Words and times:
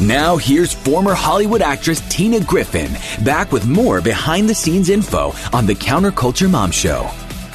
Now, 0.00 0.36
here's 0.36 0.74
former 0.74 1.14
Hollywood 1.14 1.62
actress 1.62 2.06
Tina 2.10 2.40
Griffin 2.40 2.92
back 3.24 3.50
with 3.50 3.66
more 3.66 4.02
behind 4.02 4.46
the 4.46 4.54
scenes 4.54 4.90
info 4.90 5.32
on 5.54 5.64
the 5.64 5.74
Counterculture 5.74 6.50
Mom 6.50 6.70
Show. 6.70 7.10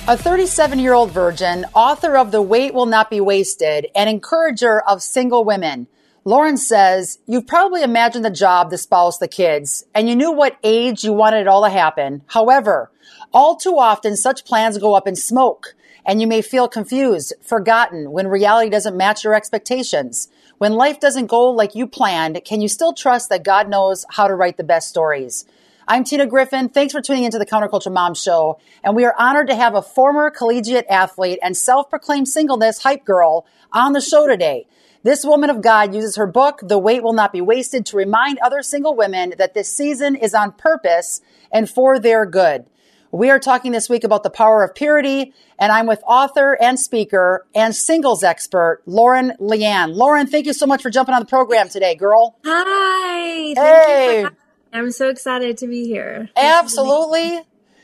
A 0.08 0.18
37 0.18 0.80
year 0.80 0.94
old 0.94 1.12
virgin, 1.12 1.66
author 1.76 2.18
of 2.18 2.32
The 2.32 2.42
Wait 2.42 2.74
Will 2.74 2.88
Not 2.88 3.12
Be 3.12 3.22
Wasted, 3.22 3.86
and 3.94 4.10
encourager 4.10 4.82
of 4.82 5.04
single 5.04 5.46
women. 5.46 5.86
Lauren 6.26 6.58
says, 6.58 7.20
You've 7.28 7.46
probably 7.46 7.84
imagined 7.84 8.26
the 8.26 8.32
job, 8.32 8.72
the 8.72 8.80
spouse, 8.80 9.20
the 9.20 9.28
kids, 9.28 9.86
and 9.94 10.10
you 10.10 10.16
knew 10.16 10.32
what 10.32 10.58
age 10.64 11.04
you 11.04 11.14
wanted 11.14 11.42
it 11.42 11.48
all 11.48 11.64
to 11.64 11.70
happen. 11.70 12.24
However, 12.26 12.90
all 13.32 13.56
too 13.56 13.78
often 13.78 14.18
such 14.18 14.46
plans 14.46 14.80
go 14.80 14.96
up 14.96 15.08
in 15.08 15.16
smoke, 15.16 15.76
and 16.08 16.20
you 16.20 16.26
may 16.26 16.42
feel 16.42 16.68
confused, 16.68 17.34
forgotten 17.44 18.12
when 18.12 18.28
reality 18.28 18.72
doesn't 18.72 18.98
match 18.98 19.24
your 19.24 19.36
expectations. 19.36 20.28
When 20.62 20.74
life 20.74 21.00
doesn't 21.00 21.26
go 21.26 21.50
like 21.50 21.74
you 21.74 21.88
planned, 21.88 22.40
can 22.46 22.62
you 22.62 22.68
still 22.68 22.94
trust 22.94 23.30
that 23.30 23.44
God 23.44 23.68
knows 23.68 24.06
how 24.12 24.28
to 24.28 24.36
write 24.36 24.58
the 24.58 24.64
best 24.64 24.90
stories? 24.90 25.44
I'm 25.88 26.04
Tina 26.04 26.28
Griffin. 26.28 26.70
Thanks 26.70 26.94
for 26.94 27.02
tuning 27.02 27.24
into 27.24 27.40
the 27.40 27.48
Counterculture 27.48 27.92
Mom 27.92 28.14
Show. 28.14 28.60
And 28.84 28.96
we 28.96 29.04
are 29.04 29.16
honored 29.18 29.48
to 29.48 29.56
have 29.56 29.74
a 29.74 29.82
former 29.82 30.30
collegiate 30.30 30.86
athlete 30.88 31.40
and 31.42 31.58
self 31.58 31.90
proclaimed 31.90 32.28
singleness 32.28 32.84
hype 32.84 33.06
girl 33.06 33.48
on 33.74 33.94
the 33.94 34.02
show 34.02 34.28
today. 34.28 34.68
This 35.02 35.26
woman 35.26 35.50
of 35.50 35.64
God 35.64 35.96
uses 35.96 36.16
her 36.18 36.28
book, 36.28 36.60
The 36.62 36.78
Wait 36.78 37.02
Will 37.02 37.14
Not 37.14 37.34
Be 37.34 37.42
Wasted, 37.42 37.84
to 37.88 37.98
remind 37.98 38.38
other 38.38 38.62
single 38.62 38.96
women 38.96 39.34
that 39.40 39.56
this 39.56 39.76
season 39.76 40.16
is 40.16 40.36
on 40.36 40.52
purpose 40.52 41.22
and 41.52 41.68
for 41.68 41.98
their 41.98 42.24
good. 42.28 42.68
We 43.14 43.30
are 43.30 43.40
talking 43.40 43.74
this 43.74 43.90
week 43.90 44.06
about 44.06 44.24
the 44.24 44.30
power 44.30 44.64
of 44.64 44.74
purity, 44.74 45.34
and 45.60 45.70
I'm 45.70 45.86
with 45.86 46.02
author 46.08 46.58
and 46.62 46.80
speaker 46.80 47.46
and 47.54 47.76
singles 47.76 48.24
expert, 48.24 48.82
Lauren 48.86 49.34
Lianne. 49.38 49.94
Lauren, 49.94 50.28
thank 50.28 50.46
you 50.46 50.54
so 50.54 50.66
much 50.66 50.82
for 50.82 50.90
jumping 50.90 51.14
on 51.14 51.20
the 51.20 51.26
program 51.26 51.68
today, 51.68 51.94
girl. 51.94 52.38
Hi. 52.46 53.54
Hey. 53.54 54.26
I'm 54.72 54.92
so 54.92 55.10
excited 55.10 55.58
to 55.58 55.68
be 55.68 55.84
here. 55.88 56.30
Absolutely. 56.38 57.42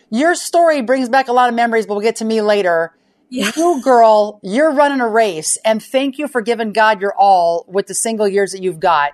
Your 0.10 0.34
story 0.34 0.82
brings 0.82 1.10
back 1.10 1.28
a 1.28 1.34
lot 1.34 1.50
of 1.50 1.56
memories, 1.56 1.86
but 1.86 1.96
we'll 1.96 2.04
get 2.04 2.16
to 2.18 2.26
me 2.26 2.42
later. 2.42 2.94
Yeah. 3.30 3.52
You 3.58 3.82
girl, 3.84 4.40
you're 4.42 4.72
running 4.72 5.02
a 5.02 5.10
race, 5.10 5.58
and 5.66 5.84
thank 5.84 6.18
you 6.18 6.30
for 6.30 6.40
giving 6.40 6.72
God 6.72 7.02
your 7.02 7.14
all 7.14 7.66
with 7.68 7.88
the 7.88 7.94
single 7.94 8.30
years 8.30 8.54
that 8.54 8.64
you've 8.64 8.80
got. 8.80 9.12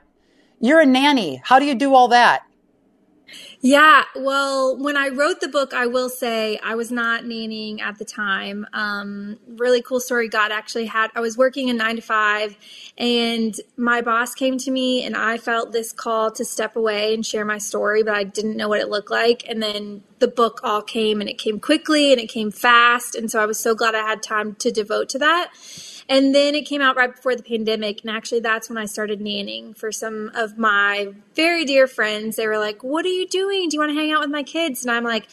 You're 0.59 0.81
a 0.81 0.85
nanny. 0.85 1.41
How 1.43 1.57
do 1.57 1.65
you 1.65 1.73
do 1.73 1.95
all 1.95 2.09
that? 2.09 2.43
Yeah, 3.61 4.03
well, 4.15 4.77
when 4.77 4.97
I 4.97 5.09
wrote 5.09 5.41
the 5.41 5.47
book, 5.47 5.73
I 5.73 5.87
will 5.87 6.09
say 6.09 6.59
I 6.63 6.75
was 6.75 6.91
not 6.91 7.23
nannying 7.23 7.81
at 7.81 7.97
the 7.97 8.05
time. 8.05 8.67
Um, 8.73 9.39
really 9.47 9.81
cool 9.81 9.99
story. 9.99 10.27
God 10.29 10.51
actually 10.51 10.85
had, 10.85 11.11
I 11.15 11.21
was 11.21 11.37
working 11.37 11.69
a 11.69 11.73
nine 11.73 11.95
to 11.95 12.01
five, 12.01 12.57
and 12.97 13.55
my 13.77 14.01
boss 14.01 14.35
came 14.35 14.57
to 14.59 14.71
me, 14.71 15.05
and 15.05 15.15
I 15.15 15.37
felt 15.37 15.71
this 15.71 15.91
call 15.93 16.31
to 16.31 16.45
step 16.45 16.75
away 16.75 17.13
and 17.13 17.25
share 17.25 17.45
my 17.45 17.57
story, 17.57 18.03
but 18.03 18.15
I 18.15 18.23
didn't 18.23 18.57
know 18.57 18.69
what 18.69 18.81
it 18.81 18.89
looked 18.89 19.11
like. 19.11 19.47
And 19.47 19.63
then 19.63 20.03
the 20.19 20.27
book 20.27 20.59
all 20.63 20.81
came, 20.81 21.21
and 21.21 21.29
it 21.29 21.37
came 21.37 21.59
quickly 21.59 22.11
and 22.11 22.21
it 22.21 22.27
came 22.27 22.51
fast. 22.51 23.15
And 23.15 23.31
so 23.31 23.41
I 23.41 23.45
was 23.45 23.59
so 23.59 23.75
glad 23.75 23.95
I 23.95 24.07
had 24.07 24.21
time 24.21 24.55
to 24.55 24.71
devote 24.71 25.09
to 25.09 25.19
that. 25.19 25.51
And 26.09 26.33
then 26.33 26.55
it 26.55 26.65
came 26.65 26.81
out 26.81 26.95
right 26.95 27.13
before 27.13 27.35
the 27.35 27.43
pandemic. 27.43 28.01
And 28.01 28.11
actually, 28.11 28.41
that's 28.41 28.69
when 28.69 28.77
I 28.77 28.85
started 28.85 29.19
nannying 29.19 29.77
for 29.77 29.91
some 29.91 30.31
of 30.35 30.57
my 30.57 31.13
very 31.35 31.65
dear 31.65 31.87
friends. 31.87 32.35
They 32.35 32.47
were 32.47 32.57
like, 32.57 32.83
What 32.83 33.05
are 33.05 33.09
you 33.09 33.27
doing? 33.27 33.69
Do 33.69 33.75
you 33.75 33.79
want 33.79 33.91
to 33.91 33.95
hang 33.95 34.11
out 34.11 34.21
with 34.21 34.29
my 34.29 34.43
kids? 34.43 34.83
And 34.83 34.91
I'm 34.91 35.03
like, 35.03 35.27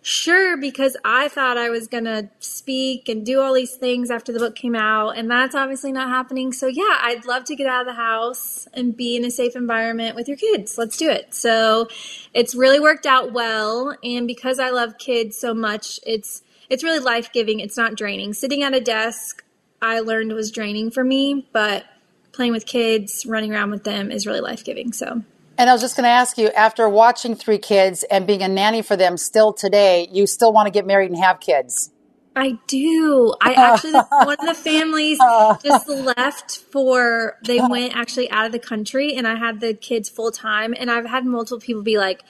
Sure, 0.00 0.56
because 0.56 0.96
I 1.04 1.28
thought 1.28 1.58
I 1.58 1.70
was 1.70 1.88
going 1.88 2.04
to 2.04 2.30
speak 2.38 3.08
and 3.08 3.26
do 3.26 3.40
all 3.40 3.52
these 3.52 3.74
things 3.74 4.10
after 4.10 4.32
the 4.32 4.38
book 4.38 4.54
came 4.54 4.76
out. 4.76 5.10
And 5.18 5.30
that's 5.30 5.56
obviously 5.56 5.90
not 5.92 6.08
happening. 6.08 6.52
So, 6.52 6.68
yeah, 6.68 6.98
I'd 7.00 7.26
love 7.26 7.44
to 7.44 7.56
get 7.56 7.66
out 7.66 7.80
of 7.80 7.86
the 7.88 8.00
house 8.00 8.68
and 8.72 8.96
be 8.96 9.16
in 9.16 9.24
a 9.24 9.30
safe 9.30 9.56
environment 9.56 10.14
with 10.14 10.28
your 10.28 10.36
kids. 10.36 10.78
Let's 10.78 10.96
do 10.96 11.10
it. 11.10 11.34
So, 11.34 11.88
it's 12.32 12.54
really 12.54 12.80
worked 12.80 13.06
out 13.06 13.32
well. 13.32 13.96
And 14.04 14.26
because 14.26 14.58
I 14.60 14.70
love 14.70 14.98
kids 14.98 15.36
so 15.36 15.52
much, 15.52 15.98
it's 16.06 16.42
it's 16.70 16.84
really 16.84 17.00
life 17.00 17.32
giving. 17.32 17.60
It's 17.60 17.76
not 17.76 17.94
draining. 17.94 18.34
Sitting 18.34 18.62
at 18.62 18.74
a 18.74 18.80
desk 18.80 19.42
I 19.80 20.00
learned 20.00 20.32
was 20.32 20.50
draining 20.50 20.90
for 20.90 21.04
me, 21.04 21.48
but 21.52 21.84
playing 22.32 22.52
with 22.52 22.66
kids, 22.66 23.24
running 23.26 23.52
around 23.52 23.70
with 23.70 23.84
them 23.84 24.10
is 24.10 24.26
really 24.26 24.40
life 24.40 24.64
giving. 24.64 24.92
So. 24.92 25.22
And 25.56 25.68
I 25.68 25.72
was 25.72 25.82
just 25.82 25.96
going 25.96 26.04
to 26.04 26.10
ask 26.10 26.38
you, 26.38 26.48
after 26.50 26.88
watching 26.88 27.34
three 27.34 27.58
kids 27.58 28.04
and 28.04 28.26
being 28.26 28.42
a 28.42 28.48
nanny 28.48 28.80
for 28.80 28.96
them 28.96 29.16
still 29.16 29.52
today, 29.52 30.08
you 30.12 30.26
still 30.26 30.52
want 30.52 30.66
to 30.66 30.70
get 30.70 30.86
married 30.86 31.10
and 31.10 31.18
have 31.18 31.40
kids? 31.40 31.90
I 32.36 32.58
do. 32.68 33.34
I 33.40 33.54
actually, 33.54 33.92
one 34.10 34.36
of 34.38 34.46
the 34.46 34.54
families 34.54 35.18
just 35.64 35.88
left 35.88 36.58
for, 36.58 37.36
they 37.44 37.60
went 37.60 37.96
actually 37.96 38.30
out 38.30 38.46
of 38.46 38.52
the 38.52 38.60
country 38.60 39.14
and 39.14 39.26
I 39.26 39.34
had 39.34 39.58
the 39.58 39.74
kids 39.74 40.08
full 40.08 40.30
time. 40.30 40.74
And 40.78 40.88
I've 40.88 41.06
had 41.06 41.24
multiple 41.24 41.58
people 41.58 41.82
be 41.82 41.98
like, 41.98 42.22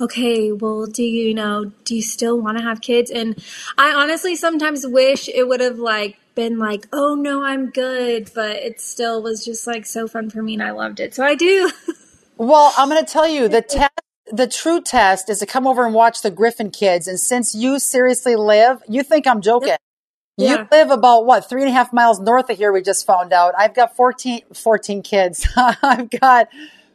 okay, 0.00 0.52
well, 0.52 0.86
do 0.86 1.02
you 1.02 1.34
know, 1.34 1.72
do 1.84 1.94
you 1.94 2.02
still 2.02 2.40
want 2.40 2.58
to 2.58 2.64
have 2.64 2.80
kids? 2.80 3.10
And 3.10 3.42
I 3.78 3.92
honestly 3.92 4.36
sometimes 4.36 4.86
wish 4.86 5.28
it 5.28 5.46
would 5.48 5.60
have 5.60 5.78
like 5.78 6.18
been 6.34 6.58
like, 6.58 6.86
oh 6.92 7.14
no, 7.14 7.44
I'm 7.44 7.70
good, 7.70 8.30
but 8.34 8.56
it 8.56 8.80
still 8.80 9.22
was 9.22 9.44
just 9.44 9.66
like 9.66 9.86
so 9.86 10.08
fun 10.08 10.30
for 10.30 10.42
me 10.42 10.54
and 10.54 10.62
I 10.62 10.70
loved 10.70 11.00
it. 11.00 11.14
So 11.14 11.24
I 11.24 11.34
do. 11.34 11.70
well, 12.36 12.72
I'm 12.76 12.88
going 12.88 13.04
to 13.04 13.10
tell 13.10 13.28
you 13.28 13.48
the 13.48 13.62
test, 13.62 13.92
the 14.30 14.46
true 14.46 14.80
test 14.80 15.28
is 15.28 15.40
to 15.40 15.46
come 15.46 15.66
over 15.66 15.84
and 15.84 15.94
watch 15.94 16.22
the 16.22 16.30
Griffin 16.30 16.70
kids. 16.70 17.06
And 17.06 17.20
since 17.20 17.54
you 17.54 17.78
seriously 17.78 18.36
live, 18.36 18.82
you 18.88 19.02
think 19.02 19.26
I'm 19.26 19.40
joking. 19.40 19.68
Yeah. 19.68 19.76
You 20.62 20.68
live 20.72 20.90
about 20.90 21.26
what, 21.26 21.48
three 21.48 21.62
and 21.62 21.70
a 21.70 21.74
half 21.74 21.92
miles 21.92 22.18
north 22.18 22.48
of 22.48 22.56
here, 22.56 22.72
we 22.72 22.80
just 22.80 23.06
found 23.06 23.32
out. 23.32 23.54
I've 23.56 23.74
got 23.74 23.94
14, 23.94 24.42
14 24.54 25.02
kids. 25.02 25.46
I've 25.56 26.08
got, 26.08 26.48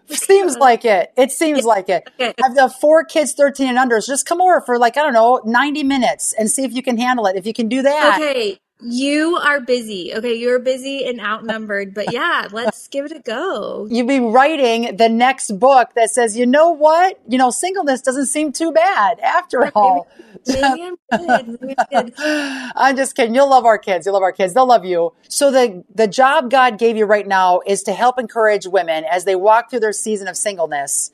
seems 0.16 0.58
like 0.58 0.86
it. 0.86 1.12
It 1.18 1.32
seems 1.32 1.64
like 1.66 1.90
it. 1.90 2.10
I've 2.44 2.56
got 2.56 2.80
four 2.80 3.04
kids, 3.04 3.34
13 3.34 3.68
and 3.70 3.78
under. 3.78 4.00
So 4.02 4.14
just 4.14 4.26
come 4.26 4.42
over 4.42 4.62
for 4.62 4.78
like, 4.80 4.98
I 4.98 5.02
don't 5.02 5.14
know, 5.14 5.42
90 5.46 5.84
minutes 5.84 6.34
and 6.38 6.50
see 6.50 6.64
if 6.64 6.74
you 6.74 6.82
can 6.82 6.98
handle 6.98 7.26
it. 7.26 7.36
If 7.36 7.46
you 7.46 7.54
can 7.54 7.68
do 7.68 7.82
that. 7.82 8.20
Okay. 8.20 8.60
You 8.80 9.38
are 9.38 9.60
busy. 9.60 10.14
Okay, 10.14 10.36
you're 10.36 10.60
busy 10.60 11.04
and 11.06 11.20
outnumbered, 11.20 11.96
but 11.96 12.14
yeah, 12.14 12.48
let's 12.52 12.88
give 12.88 13.06
it 13.06 13.12
a 13.12 13.20
go. 13.20 13.88
You'd 13.90 14.08
be 14.08 14.20
writing 14.20 14.98
the 14.98 15.10
next 15.10 15.60
book 15.60 15.94
that 15.96 16.12
says, 16.12 16.38
you 16.38 16.46
know 16.46 16.72
what? 16.72 17.20
You 17.28 17.40
know, 17.40 17.50
singleness 17.50 18.02
doesn't 18.02 18.28
seem 18.28 18.52
too 18.52 18.72
bad 18.72 19.20
after 19.20 19.72
all. 19.76 20.08
Maybe, 20.46 20.62
maybe 20.62 20.82
I'm, 20.84 21.58
maybe 21.60 21.76
I'm, 21.92 22.72
I'm 22.76 22.96
just 22.96 23.16
kidding. 23.16 23.34
You'll 23.34 23.50
love 23.50 23.66
our 23.66 23.80
kids. 23.80 24.06
You'll 24.06 24.14
love 24.14 24.24
our 24.24 24.32
kids. 24.32 24.54
They'll 24.54 24.68
love 24.68 24.86
you. 24.86 25.14
So 25.28 25.50
the, 25.50 25.84
the 25.94 26.08
job 26.08 26.52
God 26.52 26.78
gave 26.78 26.98
you 26.98 27.06
right 27.06 27.28
now 27.28 27.62
is 27.66 27.82
to 27.84 27.94
help 27.94 28.20
encourage 28.20 28.68
women 28.68 29.06
as 29.06 29.26
they 29.26 29.36
walk 29.36 29.72
through 29.72 29.80
their 29.80 29.94
season 29.94 30.28
of 30.28 30.38
singleness. 30.38 31.10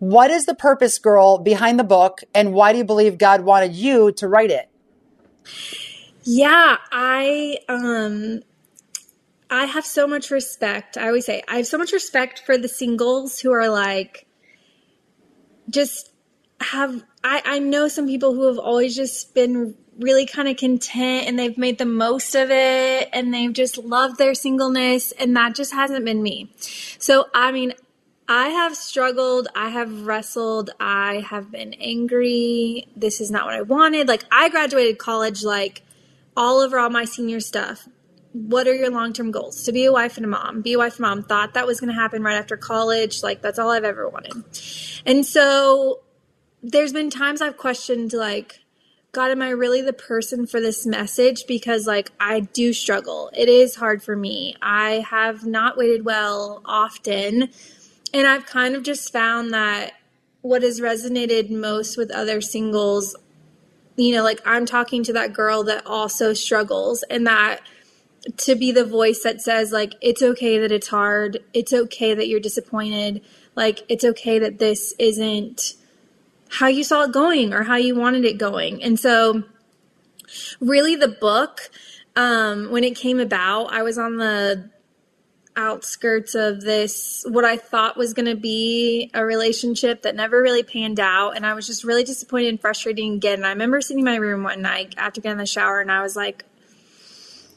What 0.00 0.30
is 0.30 0.44
the 0.44 0.54
purpose, 0.54 0.98
girl, 0.98 1.38
behind 1.38 1.78
the 1.78 1.84
book, 1.84 2.20
and 2.34 2.52
why 2.52 2.72
do 2.72 2.78
you 2.78 2.84
believe 2.84 3.16
God 3.16 3.42
wanted 3.42 3.72
you 3.72 4.12
to 4.12 4.28
write 4.28 4.50
it? 4.50 4.70
Yeah, 6.22 6.76
I 6.92 7.58
um 7.68 8.42
I 9.48 9.64
have 9.66 9.84
so 9.84 10.06
much 10.06 10.30
respect. 10.30 10.96
I 10.96 11.08
always 11.08 11.26
say 11.26 11.42
I 11.48 11.56
have 11.56 11.66
so 11.66 11.78
much 11.78 11.92
respect 11.92 12.42
for 12.44 12.56
the 12.56 12.68
singles 12.68 13.40
who 13.40 13.52
are 13.52 13.68
like 13.68 14.26
just 15.68 16.10
have 16.60 17.02
I 17.24 17.42
I 17.44 17.58
know 17.58 17.88
some 17.88 18.06
people 18.06 18.34
who 18.34 18.46
have 18.46 18.58
always 18.58 18.94
just 18.94 19.34
been 19.34 19.74
really 19.98 20.26
kind 20.26 20.48
of 20.48 20.56
content 20.56 21.26
and 21.26 21.38
they've 21.38 21.58
made 21.58 21.78
the 21.78 21.84
most 21.84 22.34
of 22.34 22.50
it 22.50 23.08
and 23.12 23.34
they've 23.34 23.52
just 23.52 23.76
loved 23.76 24.16
their 24.18 24.34
singleness 24.34 25.12
and 25.12 25.36
that 25.36 25.54
just 25.54 25.72
hasn't 25.72 26.04
been 26.04 26.22
me. 26.22 26.52
So 26.98 27.26
I 27.34 27.50
mean 27.52 27.72
I 28.28 28.50
have 28.50 28.76
struggled, 28.76 29.48
I 29.56 29.70
have 29.70 30.06
wrestled, 30.06 30.70
I 30.78 31.24
have 31.28 31.50
been 31.50 31.74
angry. 31.74 32.86
This 32.94 33.20
is 33.20 33.30
not 33.30 33.46
what 33.46 33.54
I 33.54 33.62
wanted. 33.62 34.06
Like 34.06 34.24
I 34.30 34.48
graduated 34.50 34.98
college 34.98 35.42
like 35.42 35.82
all 36.36 36.60
over 36.60 36.78
all 36.78 36.90
my 36.90 37.04
senior 37.04 37.40
stuff. 37.40 37.88
What 38.32 38.68
are 38.68 38.74
your 38.74 38.90
long 38.90 39.12
term 39.12 39.30
goals? 39.30 39.64
To 39.64 39.72
be 39.72 39.84
a 39.86 39.92
wife 39.92 40.16
and 40.16 40.24
a 40.24 40.28
mom. 40.28 40.62
Be 40.62 40.74
a 40.74 40.78
wife 40.78 40.94
and 40.94 41.00
mom. 41.00 41.22
Thought 41.24 41.54
that 41.54 41.66
was 41.66 41.80
going 41.80 41.88
to 41.88 42.00
happen 42.00 42.22
right 42.22 42.36
after 42.36 42.56
college. 42.56 43.22
Like, 43.22 43.42
that's 43.42 43.58
all 43.58 43.70
I've 43.70 43.84
ever 43.84 44.08
wanted. 44.08 44.32
And 45.04 45.26
so 45.26 46.00
there's 46.62 46.92
been 46.92 47.10
times 47.10 47.42
I've 47.42 47.56
questioned, 47.56 48.12
like, 48.12 48.60
God, 49.12 49.32
am 49.32 49.42
I 49.42 49.50
really 49.50 49.82
the 49.82 49.92
person 49.92 50.46
for 50.46 50.60
this 50.60 50.86
message? 50.86 51.44
Because, 51.48 51.86
like, 51.86 52.12
I 52.20 52.40
do 52.40 52.72
struggle. 52.72 53.30
It 53.36 53.48
is 53.48 53.74
hard 53.74 54.02
for 54.02 54.14
me. 54.14 54.54
I 54.62 55.04
have 55.10 55.44
not 55.44 55.76
waited 55.76 56.04
well 56.04 56.62
often. 56.64 57.50
And 58.14 58.26
I've 58.26 58.46
kind 58.46 58.76
of 58.76 58.84
just 58.84 59.12
found 59.12 59.52
that 59.52 59.94
what 60.42 60.62
has 60.62 60.80
resonated 60.80 61.50
most 61.50 61.96
with 61.96 62.12
other 62.12 62.40
singles, 62.40 63.16
you 64.00 64.14
know, 64.14 64.22
like 64.22 64.40
I'm 64.46 64.66
talking 64.66 65.02
to 65.04 65.12
that 65.14 65.32
girl 65.32 65.64
that 65.64 65.86
also 65.86 66.32
struggles, 66.32 67.02
and 67.04 67.26
that 67.26 67.60
to 68.38 68.54
be 68.54 68.72
the 68.72 68.84
voice 68.84 69.22
that 69.22 69.40
says, 69.40 69.72
like, 69.72 69.94
it's 70.00 70.22
okay 70.22 70.58
that 70.58 70.72
it's 70.72 70.88
hard. 70.88 71.38
It's 71.54 71.72
okay 71.72 72.14
that 72.14 72.28
you're 72.28 72.40
disappointed. 72.40 73.22
Like, 73.56 73.80
it's 73.88 74.04
okay 74.04 74.38
that 74.38 74.58
this 74.58 74.94
isn't 74.98 75.74
how 76.50 76.66
you 76.66 76.84
saw 76.84 77.04
it 77.04 77.12
going 77.12 77.52
or 77.52 77.62
how 77.62 77.76
you 77.76 77.94
wanted 77.94 78.24
it 78.24 78.38
going. 78.38 78.82
And 78.82 78.98
so, 78.98 79.44
really, 80.60 80.96
the 80.96 81.08
book, 81.08 81.70
um, 82.16 82.70
when 82.70 82.84
it 82.84 82.96
came 82.96 83.20
about, 83.20 83.72
I 83.72 83.82
was 83.82 83.98
on 83.98 84.16
the 84.16 84.70
outskirts 85.60 86.34
of 86.34 86.62
this, 86.62 87.24
what 87.28 87.44
I 87.44 87.58
thought 87.58 87.96
was 87.96 88.14
going 88.14 88.26
to 88.26 88.34
be 88.34 89.10
a 89.12 89.24
relationship 89.24 90.02
that 90.02 90.16
never 90.16 90.40
really 90.40 90.62
panned 90.62 90.98
out. 90.98 91.36
And 91.36 91.44
I 91.44 91.52
was 91.52 91.66
just 91.66 91.84
really 91.84 92.02
disappointed 92.02 92.48
and 92.48 92.60
frustrated 92.60 93.04
again. 93.04 93.34
And 93.34 93.46
I 93.46 93.50
remember 93.50 93.80
sitting 93.82 93.98
in 93.98 94.04
my 94.06 94.16
room 94.16 94.42
one 94.42 94.62
night 94.62 94.94
after 94.96 95.20
getting 95.20 95.32
in 95.32 95.38
the 95.38 95.46
shower 95.46 95.80
and 95.80 95.92
I 95.92 96.02
was 96.02 96.16
like, 96.16 96.44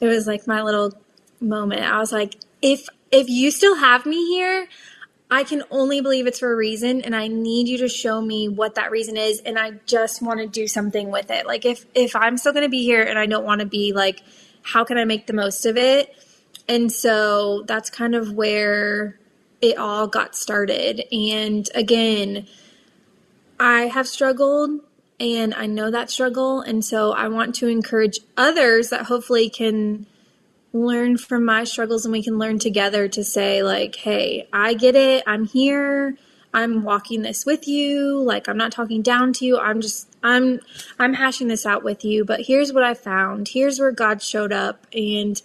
it 0.00 0.06
was 0.06 0.26
like 0.26 0.46
my 0.46 0.62
little 0.62 0.92
moment. 1.40 1.82
I 1.82 1.98
was 1.98 2.12
like, 2.12 2.34
if, 2.60 2.88
if 3.10 3.28
you 3.30 3.50
still 3.50 3.76
have 3.76 4.04
me 4.04 4.26
here, 4.26 4.68
I 5.30 5.42
can 5.44 5.62
only 5.70 6.02
believe 6.02 6.26
it's 6.26 6.40
for 6.40 6.52
a 6.52 6.56
reason 6.56 7.00
and 7.00 7.16
I 7.16 7.28
need 7.28 7.68
you 7.68 7.78
to 7.78 7.88
show 7.88 8.20
me 8.20 8.48
what 8.48 8.74
that 8.74 8.90
reason 8.90 9.16
is 9.16 9.40
and 9.40 9.58
I 9.58 9.72
just 9.86 10.20
want 10.20 10.40
to 10.40 10.46
do 10.46 10.68
something 10.68 11.10
with 11.10 11.30
it. 11.30 11.46
Like 11.46 11.64
if 11.64 11.86
if 11.94 12.14
I'm 12.14 12.36
still 12.36 12.52
going 12.52 12.64
to 12.64 12.70
be 12.70 12.82
here 12.82 13.02
and 13.02 13.18
I 13.18 13.26
don't 13.26 13.44
want 13.44 13.60
to 13.60 13.66
be 13.66 13.92
like 13.92 14.22
how 14.62 14.84
can 14.84 14.98
I 14.98 15.04
make 15.04 15.26
the 15.26 15.32
most 15.32 15.66
of 15.66 15.76
it? 15.76 16.14
And 16.68 16.90
so 16.90 17.62
that's 17.66 17.90
kind 17.90 18.14
of 18.14 18.32
where 18.32 19.18
it 19.60 19.76
all 19.78 20.06
got 20.06 20.34
started. 20.34 21.02
And 21.12 21.68
again, 21.74 22.46
I 23.58 23.82
have 23.82 24.08
struggled 24.08 24.80
and 25.20 25.54
I 25.54 25.66
know 25.66 25.90
that 25.90 26.10
struggle. 26.10 26.60
And 26.60 26.84
so 26.84 27.12
I 27.12 27.28
want 27.28 27.54
to 27.56 27.68
encourage 27.68 28.18
others 28.36 28.90
that 28.90 29.06
hopefully 29.06 29.48
can 29.48 30.06
learn 30.74 31.16
from 31.16 31.44
my 31.44 31.62
struggles 31.64 32.04
and 32.04 32.12
we 32.12 32.22
can 32.22 32.36
learn 32.36 32.58
together 32.58 33.06
to 33.06 33.22
say 33.22 33.62
like 33.62 33.94
hey 33.94 34.48
i 34.52 34.74
get 34.74 34.96
it. 34.96 35.22
I'm 35.24 35.46
here. 35.46 36.16
I'm 36.52 36.82
walking 36.82 37.22
this 37.22 37.46
with 37.46 37.68
you. 37.68 38.18
Like 38.20 38.48
i'm 38.48 38.56
not 38.56 38.72
talking 38.72 39.00
down 39.00 39.32
to 39.34 39.44
you. 39.44 39.56
I'm 39.56 39.80
just 39.80 40.08
i'm 40.24 40.58
i'm 40.98 41.14
hashing 41.14 41.46
this 41.46 41.64
out 41.64 41.84
with 41.84 42.04
you. 42.04 42.24
But 42.24 42.40
here's 42.40 42.72
what 42.72 42.82
i 42.82 42.92
found. 42.92 43.48
Here's 43.48 43.78
where 43.78 43.92
god 43.92 44.20
showed 44.20 44.52
up. 44.52 44.84
And 44.92 45.40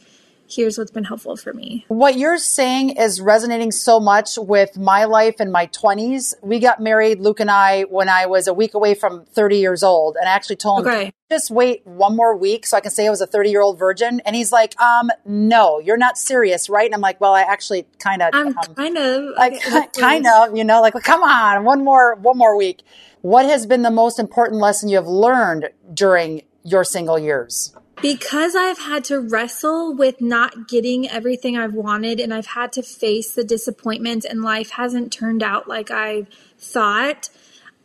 here's 0.49 0.77
what's 0.77 0.91
been 0.91 1.03
helpful 1.03 1.35
for 1.35 1.53
me. 1.53 1.85
What 1.87 2.17
you're 2.17 2.37
saying 2.37 2.91
is 2.91 3.21
resonating 3.21 3.71
so 3.71 3.99
much 3.99 4.37
with 4.37 4.77
my 4.77 5.05
life 5.05 5.39
in 5.39 5.51
my 5.51 5.67
20s. 5.67 6.33
We 6.41 6.59
got 6.59 6.81
married, 6.81 7.19
Luke 7.19 7.39
and 7.39 7.51
I, 7.51 7.83
when 7.83 8.09
I 8.09 8.25
was 8.25 8.47
a 8.47 8.53
week 8.53 8.73
away 8.73 8.95
from 8.95 9.25
30 9.25 9.57
years 9.57 9.83
old. 9.83 10.17
And 10.19 10.27
I 10.27 10.33
actually 10.33 10.55
told 10.57 10.87
him, 10.87 10.93
okay. 10.93 11.13
just 11.29 11.51
wait 11.51 11.85
one 11.85 12.15
more 12.15 12.35
week 12.35 12.65
so 12.65 12.77
I 12.77 12.81
can 12.81 12.91
say 12.91 13.07
I 13.07 13.09
was 13.09 13.21
a 13.21 13.27
30 13.27 13.49
year 13.49 13.61
old 13.61 13.77
virgin. 13.77 14.21
And 14.25 14.35
he's 14.35 14.51
like, 14.51 14.79
um, 14.81 15.09
no, 15.25 15.79
you're 15.79 15.97
not 15.97 16.17
serious, 16.17 16.69
right? 16.69 16.85
And 16.85 16.95
I'm 16.95 17.01
like, 17.01 17.21
well, 17.21 17.33
I 17.33 17.41
actually 17.41 17.85
kind 17.99 18.21
of, 18.21 18.29
I'm 18.33 18.57
um, 18.57 18.75
kind 18.75 18.97
of, 18.97 19.35
like, 19.37 19.61
kind 19.97 20.25
of, 20.25 20.57
you 20.57 20.63
know, 20.63 20.81
like, 20.81 20.93
well, 20.93 21.03
come 21.03 21.23
on, 21.23 21.63
one 21.63 21.83
more, 21.83 22.15
one 22.15 22.37
more 22.37 22.57
week. 22.57 22.81
What 23.21 23.45
has 23.45 23.65
been 23.65 23.81
the 23.81 23.91
most 23.91 24.17
important 24.17 24.61
lesson 24.61 24.89
you 24.89 24.95
have 24.95 25.07
learned 25.07 25.69
during 25.93 26.43
your 26.63 26.83
single 26.83 27.19
years? 27.19 27.73
Because 28.01 28.55
I've 28.55 28.79
had 28.79 29.03
to 29.05 29.19
wrestle 29.19 29.93
with 29.93 30.21
not 30.21 30.67
getting 30.67 31.09
everything 31.09 31.57
I've 31.57 31.73
wanted 31.73 32.19
and 32.19 32.33
I've 32.33 32.47
had 32.47 32.71
to 32.73 32.81
face 32.81 33.33
the 33.33 33.43
disappointments 33.43 34.25
and 34.25 34.41
life 34.41 34.71
hasn't 34.71 35.11
turned 35.11 35.43
out 35.43 35.67
like 35.67 35.91
I 35.91 36.27
thought, 36.57 37.29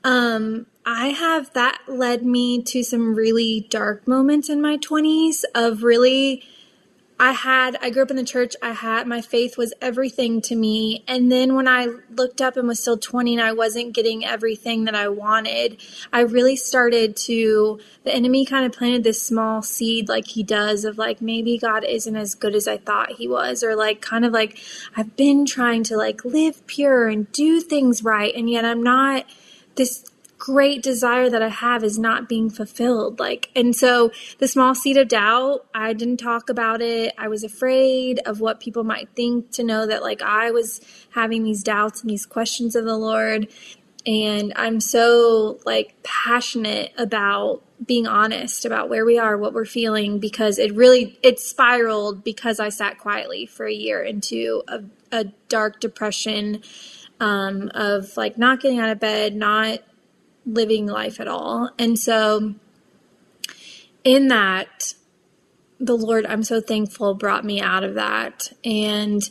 um, 0.05 0.67
I 0.87 1.09
have 1.09 1.53
that 1.55 1.81
led 1.89 2.25
me 2.25 2.63
to 2.63 2.83
some 2.83 3.15
really 3.15 3.67
dark 3.71 4.07
moments 4.07 4.49
in 4.49 4.61
my 4.61 4.77
20s 4.77 5.45
of 5.55 5.83
really 5.83 6.45
I 7.25 7.33
had, 7.33 7.79
I 7.81 7.89
grew 7.89 8.03
up 8.03 8.11
in 8.11 8.19
the 8.19 8.23
church. 8.23 8.55
I 8.61 8.73
had, 8.73 9.07
my 9.07 9.23
faith 9.23 9.57
was 9.57 9.73
everything 9.81 10.43
to 10.43 10.55
me. 10.55 11.05
And 11.09 11.33
then 11.33 11.55
when 11.55 11.67
I 11.67 11.89
looked 12.11 12.43
up 12.43 12.59
and 12.59 12.69
was 12.69 12.81
still 12.81 12.99
20 12.99 13.33
and 13.33 13.43
I 13.43 13.53
wasn't 13.53 13.95
getting 13.95 14.27
everything 14.27 14.85
that 14.85 14.95
I 14.95 15.09
wanted, 15.09 15.81
I 16.13 16.21
really 16.21 16.55
started 16.55 17.17
to, 17.17 17.81
the 18.03 18.15
enemy 18.15 18.45
kind 18.45 18.67
of 18.67 18.73
planted 18.73 19.05
this 19.05 19.23
small 19.23 19.63
seed 19.63 20.07
like 20.07 20.27
he 20.27 20.43
does 20.43 20.85
of 20.85 20.99
like, 20.99 21.23
maybe 21.23 21.57
God 21.57 21.83
isn't 21.83 22.15
as 22.15 22.35
good 22.35 22.55
as 22.55 22.69
I 22.69 22.77
thought 22.77 23.13
he 23.13 23.27
was. 23.27 23.65
Or 23.65 23.75
like, 23.75 24.03
kind 24.03 24.27
of 24.27 24.35
like, 24.35 24.59
I've 24.95 25.17
been 25.17 25.47
trying 25.47 25.83
to 25.85 25.97
like 25.97 26.27
live 26.27 26.67
pure 26.67 27.09
and 27.09 27.33
do 27.33 27.63
things 27.63 28.05
right. 28.05 28.35
And 28.35 28.51
yet 28.51 28.67
I'm 28.67 28.83
not 28.83 29.25
this 29.77 30.05
great 30.45 30.83
desire 30.83 31.31
that 31.31 31.41
I 31.41 31.49
have 31.49 31.83
is 31.83 31.99
not 31.99 32.29
being 32.29 32.51
fulfilled. 32.51 33.19
Like, 33.19 33.49
and 33.57 33.75
so 33.75 34.13
the 34.41 34.47
small 34.47 34.75
seed 34.75 34.99
of 34.99 35.09
doubt, 35.09 35.65
I 35.75 35.95
didn't 35.95 36.19
talk 36.19 36.51
about 36.51 36.83
it. 36.83 37.15
I 37.17 37.29
was 37.29 37.45
afraid 37.45 38.21
of 38.27 38.41
what 38.41 38.61
people 38.61 38.85
might 38.85 39.09
think 39.17 39.53
to 39.53 39.65
know 39.65 39.87
that 39.87 40.03
like 40.03 40.21
I 40.21 40.51
was 40.51 40.83
having 41.13 41.45
these 41.45 41.63
doubts 41.63 42.03
and 42.03 42.11
these 42.11 42.27
questions 42.27 42.77
of 42.77 42.85
the 42.85 42.99
Lord. 42.99 43.49
And 44.05 44.53
I'm 44.55 44.81
so 44.81 45.61
like 45.65 45.95
passionate 46.03 46.93
about 46.99 47.63
being 47.83 48.07
honest 48.07 48.67
about 48.67 48.91
where 48.91 49.07
we 49.07 49.19
are, 49.19 49.39
what 49.39 49.55
we're 49.55 49.65
feeling, 49.65 50.19
because 50.19 50.59
it 50.59 50.75
really, 50.75 51.19
it 51.23 51.41
spiraled 51.41 52.23
because 52.23 52.61
I 52.61 52.69
sat 52.69 52.99
quietly 52.99 53.47
for 53.47 53.65
a 53.65 53.73
year 53.73 54.03
into 54.03 54.63
a, 54.69 54.83
a 55.11 55.25
dark 55.49 55.81
depression 55.81 56.63
um, 57.19 57.71
of 57.75 58.15
like 58.19 58.37
not 58.37 58.61
getting 58.61 58.79
out 58.79 58.91
of 58.91 59.01
bed, 59.01 59.35
not 59.35 59.81
living 60.47 60.87
life 60.87 61.21
at 61.21 61.29
all. 61.29 61.71
And 61.79 61.99
so, 61.99 62.55
in 64.03 64.29
that, 64.29 64.95
the 65.79 65.97
Lord, 65.97 66.27
I'm 66.27 66.43
so 66.43 66.61
thankful, 66.61 67.15
brought 67.15 67.45
me 67.45 67.61
out 67.61 67.85
of 67.85 67.95
that. 67.95 68.53
And 68.65 69.23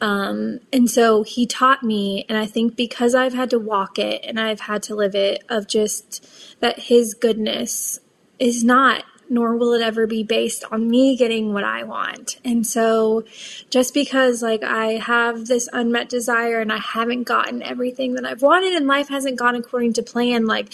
um, 0.00 0.58
and 0.72 0.90
so 0.90 1.22
he 1.22 1.46
taught 1.46 1.84
me, 1.84 2.26
and 2.28 2.36
I 2.36 2.44
think 2.44 2.74
because 2.74 3.14
I've 3.14 3.34
had 3.34 3.50
to 3.50 3.58
walk 3.60 4.00
it 4.00 4.24
and 4.24 4.38
I've 4.40 4.60
had 4.60 4.82
to 4.84 4.96
live 4.96 5.14
it, 5.14 5.44
of 5.48 5.68
just 5.68 6.60
that 6.60 6.80
his 6.80 7.14
goodness 7.14 8.00
is 8.40 8.64
not 8.64 9.04
nor 9.32 9.56
will 9.56 9.72
it 9.72 9.80
ever 9.80 10.06
be 10.06 10.22
based 10.22 10.62
on 10.70 10.88
me 10.88 11.16
getting 11.16 11.54
what 11.54 11.64
I 11.64 11.84
want. 11.84 12.38
And 12.44 12.66
so 12.66 13.24
just 13.70 13.94
because 13.94 14.42
like 14.42 14.62
I 14.62 14.98
have 14.98 15.46
this 15.46 15.68
unmet 15.72 16.10
desire 16.10 16.60
and 16.60 16.70
I 16.70 16.78
haven't 16.78 17.24
gotten 17.24 17.62
everything 17.62 18.14
that 18.14 18.26
I've 18.26 18.42
wanted 18.42 18.74
and 18.74 18.86
life 18.86 19.08
hasn't 19.08 19.38
gone 19.38 19.56
according 19.56 19.94
to 19.94 20.02
plan, 20.02 20.44
like 20.44 20.72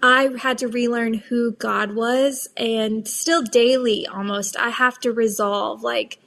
I 0.00 0.30
had 0.38 0.58
to 0.58 0.68
relearn 0.68 1.14
who 1.14 1.52
God 1.52 1.96
was 1.96 2.48
and 2.56 3.06
still 3.08 3.42
daily 3.42 4.06
almost 4.06 4.56
I 4.56 4.68
have 4.68 5.00
to 5.00 5.12
resolve 5.12 5.82
like 5.82 6.18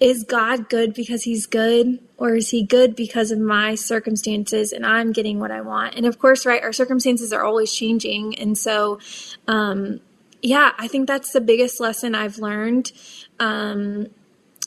is 0.00 0.24
God 0.24 0.68
good 0.68 0.94
because 0.94 1.22
he's 1.22 1.46
good 1.46 2.00
or 2.16 2.34
is 2.34 2.50
he 2.50 2.64
good 2.64 2.96
because 2.96 3.30
of 3.30 3.38
my 3.38 3.76
circumstances 3.76 4.72
and 4.72 4.84
I'm 4.84 5.12
getting 5.12 5.38
what 5.38 5.52
I 5.52 5.60
want? 5.60 5.94
And 5.94 6.06
of 6.06 6.18
course, 6.18 6.44
right, 6.44 6.60
our 6.60 6.72
circumstances 6.72 7.32
are 7.32 7.44
always 7.44 7.72
changing. 7.72 8.36
And 8.36 8.58
so, 8.58 8.98
um, 9.46 10.00
yeah, 10.42 10.72
I 10.76 10.88
think 10.88 11.06
that's 11.06 11.32
the 11.32 11.40
biggest 11.40 11.80
lesson 11.80 12.14
I've 12.14 12.38
learned 12.38 12.92
um, 13.38 14.08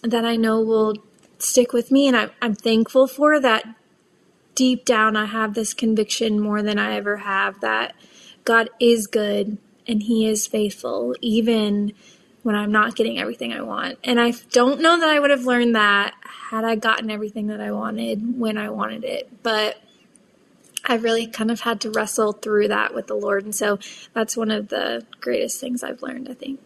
that 0.02 0.26
I 0.26 0.38
know 0.38 0.62
will 0.62 0.96
stick 1.38 1.74
with 1.74 1.92
me. 1.92 2.08
And 2.08 2.16
I, 2.16 2.30
I'm 2.42 2.56
thankful 2.56 3.08
for 3.08 3.40
that. 3.40 3.66
Deep 4.56 4.86
down, 4.86 5.18
I 5.18 5.26
have 5.26 5.54
this 5.54 5.74
conviction 5.74 6.40
more 6.40 6.62
than 6.62 6.80
I 6.80 6.96
ever 6.96 7.18
have 7.18 7.60
that 7.60 7.94
God 8.46 8.70
is 8.80 9.06
good 9.06 9.58
and 9.86 10.02
He 10.02 10.28
is 10.28 10.48
faithful, 10.48 11.14
even 11.20 11.92
when 12.42 12.56
I'm 12.56 12.72
not 12.72 12.96
getting 12.96 13.20
everything 13.20 13.52
I 13.52 13.64
want. 13.64 14.00
And 14.02 14.18
I 14.18 14.32
don't 14.52 14.80
know 14.80 14.98
that 14.98 15.10
I 15.10 15.20
would 15.20 15.32
have 15.32 15.46
learned 15.46 15.76
that 15.76 16.14
had 16.22 16.64
I 16.64 16.76
gotten 16.76 17.12
everything 17.12 17.48
that 17.48 17.60
I 17.60 17.74
wanted 17.74 18.40
when 18.40 18.58
I 18.58 18.70
wanted 18.70 19.04
it. 19.04 19.30
But 19.44 19.78
I've 20.86 21.04
really 21.04 21.28
kind 21.28 21.52
of 21.52 21.62
had 21.62 21.82
to 21.82 21.92
wrestle 21.92 22.34
through 22.34 22.68
that 22.70 22.94
with 22.94 23.08
the 23.08 23.16
Lord. 23.16 23.44
And 23.44 23.56
so 23.56 23.80
that's 24.14 24.38
one 24.38 24.52
of 24.52 24.70
the 24.70 25.06
greatest 25.20 25.60
things 25.60 25.84
I've 25.84 26.02
learned, 26.02 26.30
I 26.30 26.34
think. 26.34 26.60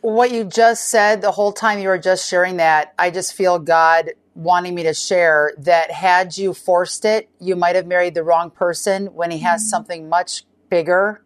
What 0.00 0.32
you 0.32 0.44
just 0.44 0.88
said, 0.88 1.22
the 1.22 1.32
whole 1.32 1.52
time 1.52 1.78
you 1.78 1.88
were 1.88 1.98
just 1.98 2.28
sharing 2.28 2.56
that, 2.56 2.94
I 2.98 3.10
just 3.10 3.34
feel 3.34 3.58
God 3.58 4.10
wanting 4.34 4.74
me 4.74 4.82
to 4.84 4.94
share 4.94 5.52
that 5.58 5.90
had 5.90 6.36
you 6.36 6.54
forced 6.54 7.04
it, 7.04 7.28
you 7.38 7.54
might 7.54 7.76
have 7.76 7.86
married 7.86 8.14
the 8.14 8.24
wrong 8.24 8.50
person 8.50 9.06
when 9.06 9.30
He 9.30 9.38
has 9.38 9.60
mm-hmm. 9.60 9.68
something 9.68 10.08
much 10.08 10.44
bigger 10.70 11.22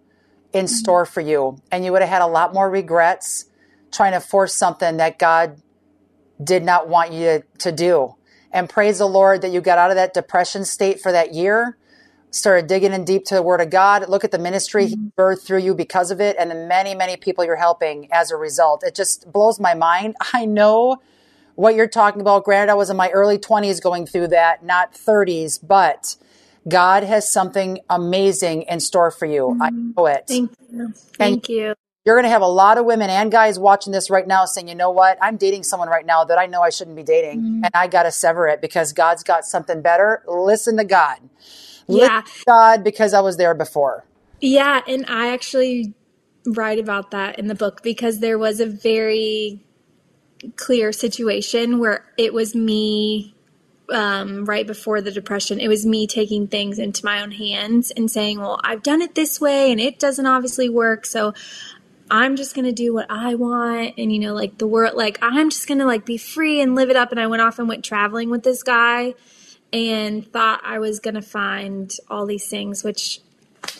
in 0.52 0.64
mm-hmm. 0.64 0.74
store 0.74 1.06
for 1.06 1.20
you. 1.20 1.60
And 1.70 1.84
you 1.84 1.92
would 1.92 2.02
have 2.02 2.10
had 2.10 2.22
a 2.22 2.26
lot 2.26 2.52
more 2.52 2.68
regrets 2.68 3.46
trying 3.92 4.12
to 4.12 4.20
force 4.20 4.54
something 4.54 4.96
that 4.96 5.18
God 5.18 5.60
did 6.42 6.62
not 6.62 6.88
want 6.88 7.12
you 7.12 7.20
to, 7.20 7.44
to 7.58 7.72
do. 7.72 8.14
And 8.52 8.68
praise 8.68 8.98
the 8.98 9.06
Lord 9.06 9.42
that 9.42 9.52
you 9.52 9.60
got 9.60 9.78
out 9.78 9.90
of 9.90 9.96
that 9.96 10.12
depression 10.14 10.64
state 10.64 11.00
for 11.00 11.12
that 11.12 11.32
year 11.32 11.76
started 12.30 12.66
digging 12.66 12.92
in 12.92 13.04
deep 13.04 13.24
to 13.26 13.34
the 13.34 13.42
Word 13.42 13.60
of 13.60 13.70
God. 13.70 14.08
Look 14.08 14.24
at 14.24 14.30
the 14.30 14.38
ministry 14.38 14.86
He 14.86 14.96
mm-hmm. 14.96 15.20
birthed 15.20 15.46
through 15.46 15.60
you 15.60 15.74
because 15.74 16.10
of 16.10 16.20
it, 16.20 16.36
and 16.38 16.50
the 16.50 16.54
many, 16.54 16.94
many 16.94 17.16
people 17.16 17.44
you're 17.44 17.56
helping 17.56 18.08
as 18.12 18.30
a 18.30 18.36
result. 18.36 18.84
It 18.84 18.94
just 18.94 19.30
blows 19.32 19.58
my 19.58 19.74
mind. 19.74 20.16
I 20.32 20.44
know 20.44 20.98
what 21.54 21.74
you're 21.74 21.88
talking 21.88 22.20
about. 22.20 22.44
Granted, 22.44 22.70
I 22.70 22.74
was 22.74 22.90
in 22.90 22.96
my 22.96 23.10
early 23.10 23.38
20s 23.38 23.82
going 23.82 24.06
through 24.06 24.28
that, 24.28 24.64
not 24.64 24.94
30s, 24.94 25.58
but 25.66 26.16
God 26.68 27.02
has 27.02 27.32
something 27.32 27.78
amazing 27.88 28.62
in 28.62 28.80
store 28.80 29.10
for 29.10 29.26
you. 29.26 29.56
I 29.60 29.70
mm-hmm. 29.70 29.92
know 29.96 30.06
it. 30.06 30.24
Thank 30.26 30.52
you. 30.70 30.92
Thank 31.16 31.48
you. 31.48 31.74
You're 32.04 32.14
going 32.14 32.24
to 32.24 32.30
have 32.30 32.42
a 32.42 32.46
lot 32.46 32.78
of 32.78 32.84
women 32.84 33.10
and 33.10 33.32
guys 33.32 33.58
watching 33.58 33.92
this 33.92 34.10
right 34.10 34.26
now 34.26 34.44
saying, 34.44 34.68
you 34.68 34.76
know 34.76 34.92
what? 34.92 35.18
I'm 35.20 35.36
dating 35.36 35.64
someone 35.64 35.88
right 35.88 36.06
now 36.06 36.22
that 36.22 36.38
I 36.38 36.46
know 36.46 36.62
I 36.62 36.70
shouldn't 36.70 36.94
be 36.94 37.02
dating, 37.02 37.40
mm-hmm. 37.40 37.64
and 37.64 37.70
I 37.74 37.88
got 37.88 38.04
to 38.04 38.12
sever 38.12 38.46
it 38.46 38.60
because 38.60 38.92
God's 38.92 39.24
got 39.24 39.44
something 39.44 39.82
better. 39.82 40.22
Listen 40.28 40.76
to 40.76 40.84
God. 40.84 41.18
Yeah. 41.88 42.22
God 42.46 42.84
because 42.84 43.14
I 43.14 43.20
was 43.20 43.36
there 43.36 43.54
before. 43.54 44.04
Yeah, 44.40 44.80
and 44.86 45.06
I 45.08 45.32
actually 45.32 45.94
write 46.46 46.78
about 46.78 47.10
that 47.10 47.38
in 47.38 47.48
the 47.48 47.54
book 47.54 47.82
because 47.82 48.20
there 48.20 48.38
was 48.38 48.60
a 48.60 48.66
very 48.66 49.64
clear 50.56 50.92
situation 50.92 51.78
where 51.78 52.04
it 52.16 52.32
was 52.32 52.54
me 52.54 53.34
um, 53.90 54.44
right 54.44 54.66
before 54.66 55.00
the 55.00 55.10
depression. 55.10 55.60
It 55.60 55.68
was 55.68 55.86
me 55.86 56.06
taking 56.06 56.48
things 56.48 56.78
into 56.78 57.04
my 57.04 57.22
own 57.22 57.30
hands 57.32 57.90
and 57.90 58.10
saying, 58.10 58.40
"Well, 58.40 58.60
I've 58.62 58.82
done 58.82 59.00
it 59.00 59.14
this 59.14 59.40
way, 59.40 59.70
and 59.70 59.80
it 59.80 59.98
doesn't 59.98 60.26
obviously 60.26 60.68
work, 60.68 61.06
so." 61.06 61.34
I'm 62.08 62.36
just 62.36 62.54
gonna 62.54 62.70
do 62.70 62.94
what 62.94 63.06
I 63.10 63.34
want, 63.34 63.94
and 63.98 64.12
you 64.12 64.20
know, 64.20 64.32
like 64.32 64.58
the 64.58 64.66
world, 64.68 64.94
like 64.94 65.18
I'm 65.22 65.50
just 65.50 65.66
gonna 65.66 65.86
like 65.86 66.04
be 66.04 66.18
free 66.18 66.60
and 66.60 66.76
live 66.76 66.88
it 66.88 66.94
up. 66.94 67.10
And 67.10 67.18
I 67.18 67.26
went 67.26 67.42
off 67.42 67.58
and 67.58 67.68
went 67.68 67.84
traveling 67.84 68.30
with 68.30 68.44
this 68.44 68.62
guy, 68.62 69.14
and 69.72 70.30
thought 70.32 70.60
I 70.64 70.78
was 70.78 71.00
gonna 71.00 71.22
find 71.22 71.92
all 72.08 72.26
these 72.26 72.48
things, 72.48 72.84
which 72.84 73.20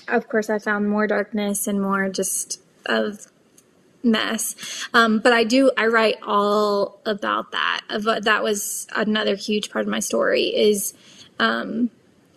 of 0.09 0.29
course 0.29 0.51
I 0.51 0.59
found 0.59 0.89
more 0.89 1.07
darkness 1.07 1.67
and 1.67 1.81
more 1.81 2.09
just 2.09 2.61
of 2.87 3.27
mess. 4.03 4.55
Um, 4.95 5.19
but 5.19 5.33
I 5.33 5.45
do 5.45 5.71
I 5.77 5.87
write 5.87 6.17
all 6.23 7.01
about 7.05 7.53
that. 7.53 7.83
That 8.23 8.43
was 8.43 8.87
another 8.95 9.35
huge 9.35 9.71
part 9.71 9.85
of 9.85 9.91
my 9.91 10.01
story 10.01 10.45
is 10.45 10.95
um 11.39 11.91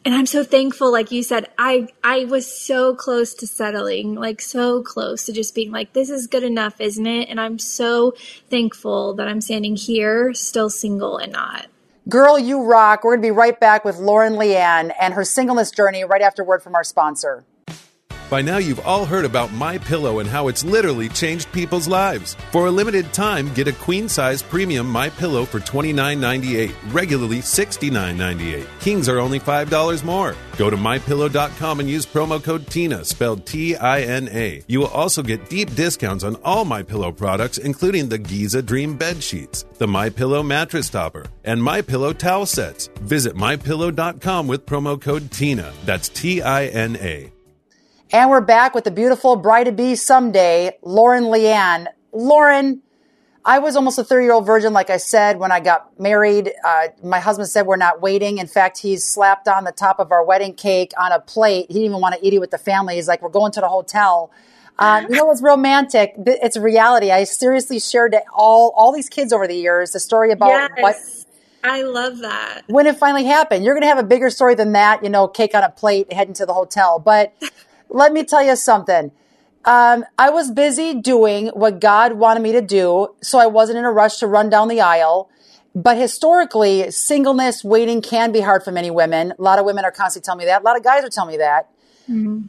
and 0.06 0.16
I'm 0.16 0.26
so 0.26 0.44
thankful 0.44 0.92
like 0.92 1.12
you 1.12 1.24
said 1.24 1.48
I 1.58 1.88
I 2.04 2.26
was 2.26 2.48
so 2.52 2.96
close 2.96 3.34
to 3.36 3.48
settling 3.48 4.16
like 4.16 4.42
so 4.42 4.82
close 4.82 5.26
to 5.26 5.34
just 5.34 5.54
being 5.56 5.72
like 5.72 5.94
this 5.94 6.10
is 6.10 6.28
good 6.28 6.44
enough 6.44 6.80
isn't 6.80 7.06
it 7.06 7.30
and 7.30 7.40
I'm 7.40 7.60
so 7.60 8.14
thankful 8.50 9.14
that 9.16 9.28
I'm 9.28 9.42
standing 9.42 9.76
here 9.76 10.34
still 10.34 10.70
single 10.70 11.18
and 11.18 11.32
not 11.32 11.68
Girl, 12.10 12.40
you 12.40 12.64
rock. 12.64 13.04
We're 13.04 13.12
going 13.12 13.22
to 13.22 13.28
be 13.28 13.32
right 13.32 13.60
back 13.60 13.86
with 13.86 13.98
Lauren 13.98 14.34
Lianne 14.34 14.92
and 15.00 15.14
her 15.14 15.24
singleness 15.24 15.70
journey 15.70 16.04
right 16.04 16.24
after 16.24 16.44
word 16.44 16.64
from 16.64 16.74
our 16.74 16.84
sponsor. 16.84 17.46
By 18.30 18.44
now, 18.44 18.58
you've 18.58 18.86
all 18.86 19.06
heard 19.06 19.26
about 19.26 19.52
My 19.54 19.80
Pillow 19.80 20.20
and 20.20 20.30
how 20.30 20.50
it's 20.50 20.64
literally 20.64 21.10
changed 21.10 21.52
people's 21.52 21.88
lives. 21.88 22.36
For 22.52 22.68
a 22.68 22.72
limited 22.72 23.12
time, 23.12 23.52
get 23.56 23.68
a 23.68 23.74
queen-size 23.74 24.44
premium 24.44 24.88
My 24.88 25.10
Pillow 25.10 25.46
for 25.46 25.60
$29.98, 25.60 26.76
regularly 26.94 27.40
$69.98. 27.40 28.68
Kings 28.82 29.10
are 29.10 29.18
only 29.18 29.40
$5 29.40 30.04
more. 30.04 30.36
Go 30.58 30.70
to 30.70 30.78
mypillow.com 30.78 31.80
and 31.80 31.90
use 31.90 32.06
promo 32.06 32.44
code 32.44 32.68
TINA, 32.68 33.04
spelled 33.04 33.48
T-I-N-A. 33.48 34.64
You 34.68 34.80
will 34.80 34.88
also 34.88 35.24
get 35.24 35.50
deep 35.50 35.74
discounts 35.74 36.24
on 36.24 36.36
all 36.44 36.66
My 36.66 36.84
Pillow 36.84 37.12
products, 37.12 37.58
including 37.58 38.10
the 38.10 38.20
Giza 38.20 38.62
Dream 38.62 38.96
bed 38.96 39.24
sheets, 39.24 39.66
the 39.80 39.88
My 39.88 40.12
Pillow 40.12 40.44
mattress 40.44 40.90
topper, 40.90 41.26
and 41.46 41.64
My 41.64 41.82
Pillow 41.82 42.14
towel 42.14 42.46
sets. 42.46 42.90
Visit 43.02 43.36
mypillow.com 43.36 44.48
with 44.48 44.68
promo 44.68 45.02
code 45.02 45.32
TINA. 45.32 45.74
That's 45.86 46.10
T-I-N-A. 46.10 47.39
And 48.12 48.32
we're 48.32 48.42
back 48.42 48.74
with 48.74 48.86
the 48.86 48.92
beautiful 48.92 49.36
bride 49.36 49.66
to 49.66 49.72
be 49.72 49.94
someday, 49.94 50.72
Lauren 50.82 51.26
Lianne. 51.26 51.86
Lauren, 52.12 52.82
I 53.46 53.60
was 53.60 53.76
almost 53.76 54.00
a 54.00 54.04
30 54.04 54.26
year 54.26 54.34
old 54.34 54.48
virgin, 54.48 54.74
like 54.74 54.90
I 54.90 54.98
said, 54.98 55.38
when 55.38 55.52
I 55.52 55.60
got 55.60 56.00
married. 56.00 56.52
Uh, 56.66 56.88
my 57.04 57.20
husband 57.20 57.50
said 57.50 57.68
we're 57.68 57.76
not 57.76 58.02
waiting. 58.02 58.40
In 58.40 58.48
fact, 58.48 58.80
he's 58.80 59.06
slapped 59.06 59.48
on 59.48 59.64
the 59.64 59.72
top 59.72 60.00
of 60.00 60.12
our 60.12 60.26
wedding 60.26 60.56
cake 60.56 60.92
on 60.98 61.12
a 61.12 61.20
plate. 61.20 61.68
He 61.68 61.76
didn't 61.76 61.86
even 61.86 62.02
want 62.02 62.16
to 62.16 62.26
eat 62.26 62.34
it 62.34 62.40
with 62.40 62.50
the 62.50 62.58
family. 62.58 62.96
He's 62.96 63.08
like, 63.08 63.22
we're 63.22 63.30
going 63.30 63.52
to 63.52 63.62
the 63.62 63.70
hotel. 63.70 64.32
Um, 64.80 65.04
you 65.08 65.16
know 65.16 65.26
what's 65.26 65.44
romantic? 65.44 66.16
It's 66.18 66.58
reality. 66.58 67.12
I 67.12 67.26
seriously 67.26 67.80
shared 67.80 68.14
to 68.14 68.24
all 68.34 68.74
all 68.76 68.92
these 68.92 69.10
kids 69.10 69.34
over 69.34 69.46
the 69.46 69.56
years 69.56 69.92
the 69.92 70.00
story 70.00 70.32
about 70.32 70.48
yes 70.48 70.72
what 70.78 70.96
I 71.64 71.82
love 71.84 72.20
that 72.20 72.64
when 72.68 72.88
it 72.88 72.98
finally 72.98 73.26
happened. 73.26 73.66
You're 73.66 73.76
going 73.76 73.84
to 73.84 73.88
have 73.88 74.00
a 74.00 74.04
bigger 74.04 74.30
story 74.30 74.56
than 74.56 74.72
that, 74.72 75.04
you 75.04 75.10
know, 75.10 75.28
cake 75.28 75.54
on 75.54 75.64
a 75.64 75.70
plate 75.70 76.12
heading 76.12 76.34
to 76.36 76.46
the 76.46 76.54
hotel. 76.54 76.98
But 76.98 77.34
let 77.90 78.14
me 78.14 78.24
tell 78.24 78.44
you 78.44 78.56
something. 78.56 79.12
Um, 79.66 80.06
I 80.18 80.30
was 80.30 80.52
busy 80.52 80.94
doing 80.94 81.48
what 81.48 81.82
God 81.82 82.14
wanted 82.14 82.42
me 82.42 82.54
to 82.54 82.62
do, 82.62 83.16
so 83.22 83.40
I 83.40 83.48
wasn't 83.48 83.78
in 83.78 83.86
a 83.86 83.92
rush 83.92 84.18
to 84.18 84.28
run 84.28 84.50
down 84.50 84.68
the 84.68 84.82
aisle. 84.82 85.30
But 85.76 85.98
historically, 85.98 86.90
singleness, 86.92 87.64
waiting 87.64 88.02
can 88.02 88.32
be 88.32 88.42
hard 88.42 88.64
for 88.64 88.72
many 88.72 88.90
women. 88.90 89.34
A 89.38 89.42
lot 89.42 89.60
of 89.60 89.66
women 89.66 89.86
are 89.86 89.92
constantly 89.92 90.26
telling 90.26 90.40
me 90.40 90.46
that. 90.46 90.62
A 90.62 90.66
lot 90.66 90.78
of 90.78 90.84
guys 90.84 91.04
are 91.04 91.10
telling 91.10 91.32
me 91.32 91.38
that. 91.38 91.70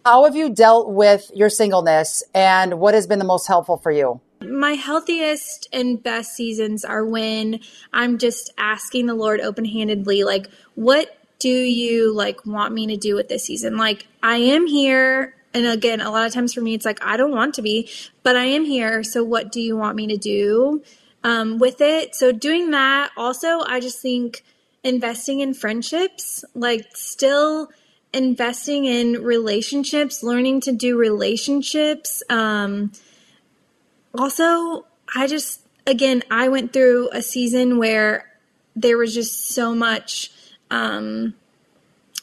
How 0.07 0.25
have 0.25 0.35
you 0.35 0.49
dealt 0.49 0.91
with 0.91 1.31
your 1.35 1.51
singleness 1.51 2.23
and 2.35 2.81
what 2.81 2.95
has 2.95 3.07
been 3.07 3.19
the 3.19 3.25
most 3.25 3.47
helpful 3.47 3.77
for 3.77 3.93
you? 3.93 4.21
my 4.43 4.73
healthiest 4.73 5.69
and 5.73 6.03
best 6.03 6.35
seasons 6.35 6.85
are 6.85 7.05
when 7.05 7.61
I'm 7.93 8.19
just 8.19 8.53
asking 8.57 9.07
the 9.07 9.15
Lord 9.15 9.41
open-handedly 9.41 10.25
like 10.25 10.49
what 10.75 11.20
do 11.41 11.49
you 11.49 12.15
like 12.15 12.47
want 12.47 12.73
me 12.73 12.87
to 12.89 12.97
do 12.97 13.17
with 13.17 13.29
this 13.29 13.45
season? 13.45 13.77
Like 13.77 14.07
I 14.23 14.37
am 14.37 14.67
here 14.67 15.35
and 15.53 15.67
again 15.67 16.01
a 16.01 16.11
lot 16.11 16.27
of 16.27 16.33
times 16.33 16.55
for 16.55 16.61
me 16.61 16.75
it's 16.75 16.85
like 16.85 17.05
I 17.05 17.17
don't 17.17 17.33
want 17.33 17.55
to 17.55 17.63
be, 17.63 17.91
but 18.23 18.37
I 18.37 18.45
am 18.45 18.65
here, 18.65 19.03
so 19.03 19.25
what 19.25 19.51
do 19.51 19.61
you 19.61 19.77
want 19.77 19.97
me 19.97 20.07
to 20.09 20.17
do 20.17 20.83
um, 21.25 21.59
with 21.59 21.81
it? 21.81 22.15
So 22.15 22.31
doing 22.31 22.71
that 22.71 23.11
also 23.17 23.61
I 23.67 23.81
just 23.81 24.01
think 24.01 24.45
investing 24.85 25.41
in 25.41 25.55
friendships, 25.55 26.45
like 26.55 26.95
still 26.95 27.71
investing 28.13 28.85
in 28.85 29.23
relationships, 29.25 30.23
learning 30.23 30.61
to 30.63 30.73
do 30.73 30.97
relationships 30.97 32.23
um 32.29 32.93
also 34.19 34.85
i 35.15 35.27
just 35.27 35.61
again 35.87 36.23
i 36.31 36.49
went 36.49 36.73
through 36.73 37.09
a 37.13 37.23
season 37.23 37.79
where 37.79 38.27
there 38.75 38.99
was 38.99 39.15
just 39.15 39.49
so 39.49 39.75
much 39.75 40.31
um 40.71 41.35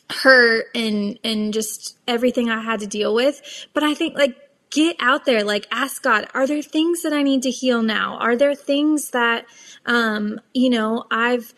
hurt 0.09 0.67
and 0.73 1.19
and 1.23 1.53
just 1.53 1.97
everything 2.07 2.49
i 2.49 2.61
had 2.61 2.79
to 2.79 2.87
deal 2.87 3.13
with 3.13 3.67
but 3.73 3.83
i 3.83 3.93
think 3.93 4.15
like 4.15 4.37
get 4.69 4.95
out 4.99 5.25
there 5.25 5.43
like 5.43 5.67
ask 5.71 6.01
god 6.01 6.27
are 6.33 6.47
there 6.47 6.61
things 6.61 7.01
that 7.03 7.13
i 7.13 7.21
need 7.21 7.41
to 7.41 7.51
heal 7.51 7.81
now 7.81 8.17
are 8.17 8.35
there 8.35 8.55
things 8.55 9.11
that 9.11 9.45
um 9.85 10.39
you 10.53 10.69
know 10.69 11.05
i've 11.11 11.53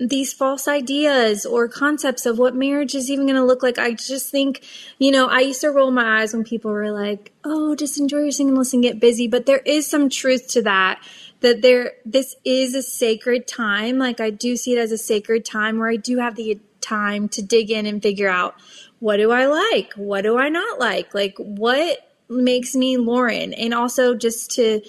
these 0.00 0.32
false 0.32 0.66
ideas 0.66 1.44
or 1.44 1.68
concepts 1.68 2.24
of 2.24 2.38
what 2.38 2.54
marriage 2.56 2.94
is 2.94 3.10
even 3.10 3.26
going 3.26 3.36
to 3.36 3.44
look 3.44 3.62
like. 3.62 3.78
I 3.78 3.92
just 3.92 4.30
think, 4.30 4.64
you 4.98 5.10
know, 5.10 5.26
I 5.26 5.40
used 5.40 5.60
to 5.60 5.68
roll 5.68 5.90
my 5.90 6.22
eyes 6.22 6.32
when 6.32 6.42
people 6.42 6.70
were 6.70 6.90
like, 6.90 7.32
"Oh, 7.44 7.76
just 7.76 8.00
enjoy 8.00 8.20
your 8.20 8.30
singleness 8.30 8.72
and 8.72 8.82
get 8.82 8.98
busy." 8.98 9.28
But 9.28 9.44
there 9.44 9.58
is 9.58 9.86
some 9.86 10.08
truth 10.08 10.48
to 10.48 10.62
that. 10.62 11.02
That 11.40 11.62
there, 11.62 11.92
this 12.04 12.36
is 12.44 12.74
a 12.74 12.82
sacred 12.82 13.46
time. 13.46 13.98
Like 13.98 14.20
I 14.20 14.30
do 14.30 14.56
see 14.56 14.74
it 14.74 14.78
as 14.78 14.92
a 14.92 14.98
sacred 14.98 15.44
time 15.44 15.78
where 15.78 15.88
I 15.88 15.96
do 15.96 16.18
have 16.18 16.36
the 16.36 16.58
time 16.80 17.28
to 17.30 17.42
dig 17.42 17.70
in 17.70 17.86
and 17.86 18.02
figure 18.02 18.28
out 18.28 18.54
what 18.98 19.16
do 19.16 19.30
I 19.30 19.46
like, 19.46 19.92
what 19.94 20.22
do 20.22 20.38
I 20.38 20.48
not 20.48 20.78
like, 20.78 21.14
like 21.14 21.34
what 21.38 21.98
makes 22.28 22.74
me 22.74 22.96
Lauren, 22.96 23.52
and 23.54 23.74
also 23.74 24.14
just 24.14 24.52
to. 24.52 24.82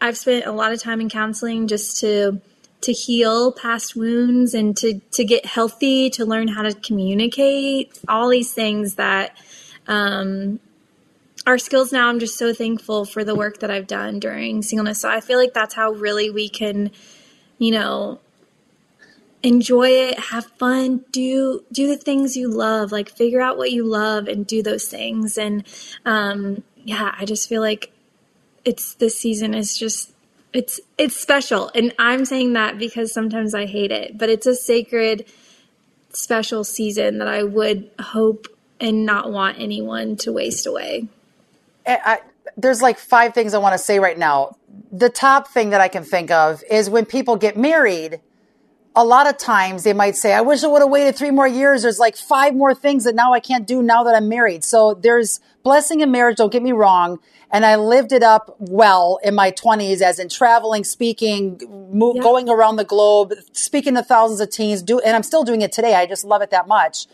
I've 0.00 0.16
spent 0.16 0.46
a 0.46 0.52
lot 0.52 0.72
of 0.72 0.80
time 0.80 1.00
in 1.00 1.08
counseling 1.08 1.66
just 1.66 1.98
to 2.00 2.40
to 2.82 2.92
heal 2.92 3.52
past 3.52 3.96
wounds 3.96 4.54
and 4.54 4.76
to 4.76 5.00
to 5.12 5.24
get 5.24 5.44
healthy 5.44 6.10
to 6.10 6.24
learn 6.24 6.48
how 6.48 6.62
to 6.62 6.72
communicate 6.74 7.98
all 8.06 8.28
these 8.28 8.52
things 8.52 8.94
that 8.94 9.36
um 9.88 10.60
are 11.46 11.58
skills 11.58 11.92
now 11.92 12.08
i'm 12.08 12.18
just 12.18 12.36
so 12.36 12.52
thankful 12.52 13.04
for 13.04 13.24
the 13.24 13.34
work 13.34 13.60
that 13.60 13.70
i've 13.70 13.86
done 13.86 14.18
during 14.18 14.62
singleness. 14.62 15.00
So 15.00 15.08
i 15.08 15.20
feel 15.20 15.38
like 15.38 15.54
that's 15.54 15.74
how 15.74 15.92
really 15.92 16.30
we 16.30 16.48
can 16.48 16.90
you 17.58 17.72
know 17.72 18.20
enjoy 19.42 19.88
it 19.88 20.18
have 20.18 20.46
fun 20.58 21.04
do 21.12 21.64
do 21.70 21.86
the 21.86 21.96
things 21.96 22.36
you 22.36 22.48
love 22.48 22.90
like 22.90 23.08
figure 23.08 23.40
out 23.40 23.56
what 23.56 23.70
you 23.70 23.84
love 23.84 24.26
and 24.26 24.46
do 24.46 24.62
those 24.62 24.88
things. 24.88 25.38
And 25.38 25.64
um 26.04 26.62
yeah 26.84 27.14
i 27.18 27.24
just 27.24 27.48
feel 27.48 27.60
like 27.60 27.92
it's 28.64 28.94
this 28.94 29.18
season 29.18 29.54
is 29.54 29.76
just 29.76 30.12
it's 30.52 30.80
it's 30.96 31.16
special. 31.16 31.70
And 31.74 31.94
i'm 31.98 32.24
saying 32.24 32.54
that 32.54 32.78
because 32.78 33.12
sometimes 33.12 33.54
i 33.54 33.66
hate 33.66 33.92
it 33.92 34.18
but 34.18 34.28
it's 34.28 34.46
a 34.46 34.54
sacred 34.54 35.24
special 36.10 36.64
season 36.64 37.18
that 37.18 37.28
i 37.28 37.42
would 37.42 37.90
hope 38.00 38.48
and 38.80 39.04
not 39.04 39.30
want 39.30 39.58
anyone 39.60 40.16
to 40.16 40.32
waste 40.32 40.66
away 40.66 41.08
I, 41.88 42.00
I, 42.04 42.18
there's 42.56 42.82
like 42.82 42.98
five 42.98 43.34
things 43.34 43.54
I 43.54 43.58
want 43.58 43.72
to 43.74 43.78
say 43.78 43.98
right 43.98 44.18
now. 44.18 44.56
The 44.92 45.08
top 45.08 45.48
thing 45.48 45.70
that 45.70 45.80
I 45.80 45.88
can 45.88 46.04
think 46.04 46.30
of 46.30 46.62
is 46.70 46.88
when 46.90 47.06
people 47.06 47.36
get 47.36 47.56
married, 47.56 48.20
a 48.94 49.04
lot 49.04 49.28
of 49.28 49.38
times 49.38 49.84
they 49.84 49.92
might 49.92 50.16
say, 50.16 50.32
I 50.32 50.40
wish 50.40 50.64
I 50.64 50.66
would 50.66 50.82
have 50.82 50.90
waited 50.90 51.16
three 51.16 51.30
more 51.30 51.46
years. 51.46 51.82
There's 51.82 51.98
like 51.98 52.16
five 52.16 52.54
more 52.54 52.74
things 52.74 53.04
that 53.04 53.14
now 53.14 53.32
I 53.32 53.40
can't 53.40 53.66
do 53.66 53.82
now 53.82 54.02
that 54.04 54.14
I'm 54.14 54.28
married. 54.28 54.64
So 54.64 54.94
there's 54.94 55.40
blessing 55.62 56.00
in 56.00 56.10
marriage. 56.10 56.36
Don't 56.36 56.52
get 56.52 56.62
me 56.62 56.72
wrong. 56.72 57.18
And 57.50 57.64
I 57.64 57.76
lived 57.76 58.12
it 58.12 58.22
up 58.22 58.54
well 58.58 59.18
in 59.22 59.34
my 59.34 59.50
twenties 59.50 60.02
as 60.02 60.18
in 60.18 60.28
traveling, 60.28 60.84
speaking, 60.84 61.60
mo- 61.92 62.12
Yeah. 62.14 62.22
going 62.22 62.48
around 62.50 62.76
the 62.76 62.84
globe, 62.84 63.32
speaking 63.52 63.94
to 63.94 64.02
thousands 64.02 64.40
of 64.40 64.50
teens 64.50 64.82
do, 64.82 64.98
and 65.00 65.16
I'm 65.16 65.22
still 65.22 65.44
doing 65.44 65.62
it 65.62 65.72
today. 65.72 65.94
I 65.94 66.04
just 66.04 66.24
love 66.24 66.42
it 66.42 66.50
that 66.50 66.68
much. 66.68 67.06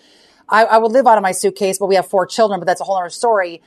I, 0.48 0.64
I 0.64 0.78
would 0.78 0.90
live 0.90 1.06
out 1.06 1.18
of 1.18 1.22
my 1.22 1.30
suitcase, 1.32 1.78
but 1.78 1.86
we 1.86 1.94
have 1.94 2.06
four 2.08 2.26
children, 2.26 2.58
but 2.58 2.66
that's 2.66 2.80
a 2.80 2.84
whole 2.84 2.96
other 2.96 3.10
story. 3.10 3.62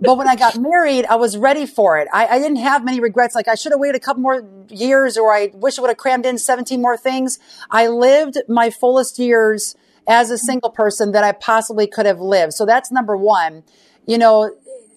But 0.00 0.16
when 0.16 0.28
I 0.28 0.34
got 0.34 0.56
married, 0.58 1.04
I 1.06 1.16
was 1.16 1.36
ready 1.36 1.66
for 1.66 1.98
it. 1.98 2.08
I, 2.12 2.26
I 2.26 2.38
didn't 2.38 2.56
have 2.56 2.84
many 2.84 3.00
regrets. 3.00 3.34
Like 3.34 3.48
I 3.48 3.54
should 3.54 3.72
have 3.72 3.80
waited 3.80 3.96
a 3.96 4.00
couple 4.00 4.22
more 4.22 4.44
years 4.68 5.18
or 5.18 5.32
I 5.32 5.50
wish 5.52 5.78
I 5.78 5.82
would 5.82 5.88
have 5.88 5.98
crammed 5.98 6.24
in 6.24 6.38
17 6.38 6.80
more 6.80 6.96
things. 6.96 7.38
I 7.70 7.86
lived 7.88 8.38
my 8.48 8.70
fullest 8.70 9.18
years 9.18 9.76
as 10.08 10.30
a 10.30 10.38
single 10.38 10.70
person 10.70 11.12
that 11.12 11.22
I 11.22 11.32
possibly 11.32 11.86
could 11.86 12.06
have 12.06 12.20
lived. 12.20 12.54
So 12.54 12.64
that's 12.64 12.90
number 12.90 13.16
one. 13.16 13.62
You 14.06 14.16
know, 14.16 14.56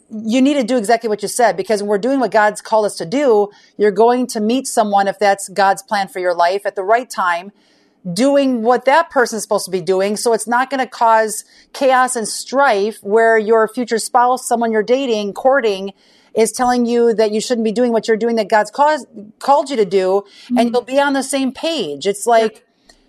you 0.10 0.42
need 0.42 0.54
to 0.54 0.64
do 0.64 0.78
exactly 0.78 1.10
what 1.10 1.22
you 1.22 1.28
said 1.28 1.58
because 1.58 1.82
when 1.82 1.90
we're 1.90 1.98
doing 1.98 2.20
what 2.20 2.32
God's 2.32 2.62
called 2.62 2.86
us 2.86 2.96
to 2.98 3.06
do, 3.06 3.50
you're 3.78 3.92
going 3.92 4.28
to 4.28 4.40
meet 4.40 4.68
someone 4.68 5.08
if 5.08 5.20
that's 5.20 5.50
God's 5.50 5.84
plan 5.84 6.08
for 6.08 6.20
your 6.20 6.34
life 6.34 6.66
at 6.66 6.76
the 6.76 6.84
right 6.84 7.10
time 7.10 7.52
doing 8.12 8.64
what 8.64 8.86
that 8.86 9.10
person 9.10 9.38
is 9.38 9.44
supposed 9.44 9.66
to 9.66 9.72
be 9.72 9.82
doing. 9.82 10.18
So 10.18 10.34
it's 10.34 10.48
not 10.48 10.70
going 10.70 10.80
to 10.80 10.88
cause 10.88 11.46
chaos 11.72 12.16
and 12.16 12.28
strife 12.28 12.98
where 13.02 13.38
your 13.38 13.68
future 13.68 14.00
spouse, 14.00 14.48
someone 14.48 14.72
you're 14.72 14.84
dating, 14.84 15.34
courting, 15.34 15.94
is 16.36 16.52
telling 16.52 16.86
you 16.86 17.14
that 17.14 17.32
you 17.32 17.40
shouldn't 17.40 17.64
be 17.64 17.72
doing 17.72 17.92
what 17.92 18.08
you're 18.08 18.18
doing 18.18 18.36
that 18.38 18.50
God's 18.50 18.72
caused, 18.72 19.08
called 19.40 19.70
you 19.70 19.76
to 19.76 19.86
do. 19.86 20.24
And 20.58 20.72
you'll 20.72 20.82
be 20.82 21.00
on 21.00 21.14
the 21.14 21.24
same 21.24 21.52
page. 21.52 22.08
It's 22.08 22.26
like 22.26 22.66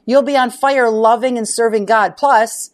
you'll 0.07 0.23
be 0.23 0.37
on 0.37 0.51
fire 0.51 0.91
loving 0.91 1.39
and 1.39 1.49
serving 1.49 1.87
God. 1.87 2.17
Plus, 2.17 2.71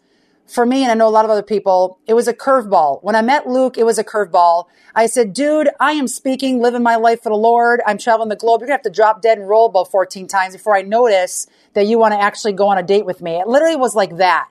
for 0.51 0.65
me, 0.65 0.83
and 0.83 0.91
I 0.91 0.95
know 0.95 1.07
a 1.07 1.09
lot 1.09 1.23
of 1.23 1.31
other 1.31 1.43
people, 1.43 1.99
it 2.05 2.13
was 2.13 2.27
a 2.27 2.33
curveball. 2.33 3.01
When 3.01 3.15
I 3.15 3.21
met 3.21 3.47
Luke, 3.47 3.77
it 3.77 3.85
was 3.85 3.97
a 3.97 4.03
curveball. 4.03 4.65
I 4.93 5.05
said, 5.05 5.33
dude, 5.33 5.69
I 5.79 5.93
am 5.93 6.09
speaking, 6.09 6.59
living 6.59 6.83
my 6.83 6.97
life 6.97 7.23
for 7.23 7.29
the 7.29 7.37
Lord. 7.37 7.81
I'm 7.87 7.97
traveling 7.97 8.27
the 8.27 8.35
globe. 8.35 8.59
You're 8.59 8.67
going 8.67 8.79
to 8.79 8.83
have 8.83 8.93
to 8.93 8.95
drop 8.95 9.21
dead 9.21 9.37
and 9.37 9.47
roll 9.47 9.67
about 9.67 9.89
14 9.89 10.27
times 10.27 10.53
before 10.53 10.75
I 10.75 10.81
notice 10.81 11.47
that 11.73 11.85
you 11.87 11.99
want 11.99 12.13
to 12.13 12.21
actually 12.21 12.53
go 12.53 12.67
on 12.69 12.77
a 12.77 12.83
date 12.83 13.05
with 13.05 13.21
me. 13.21 13.35
It 13.35 13.47
literally 13.47 13.75
was 13.75 13.95
like 13.95 14.17
that. 14.17 14.47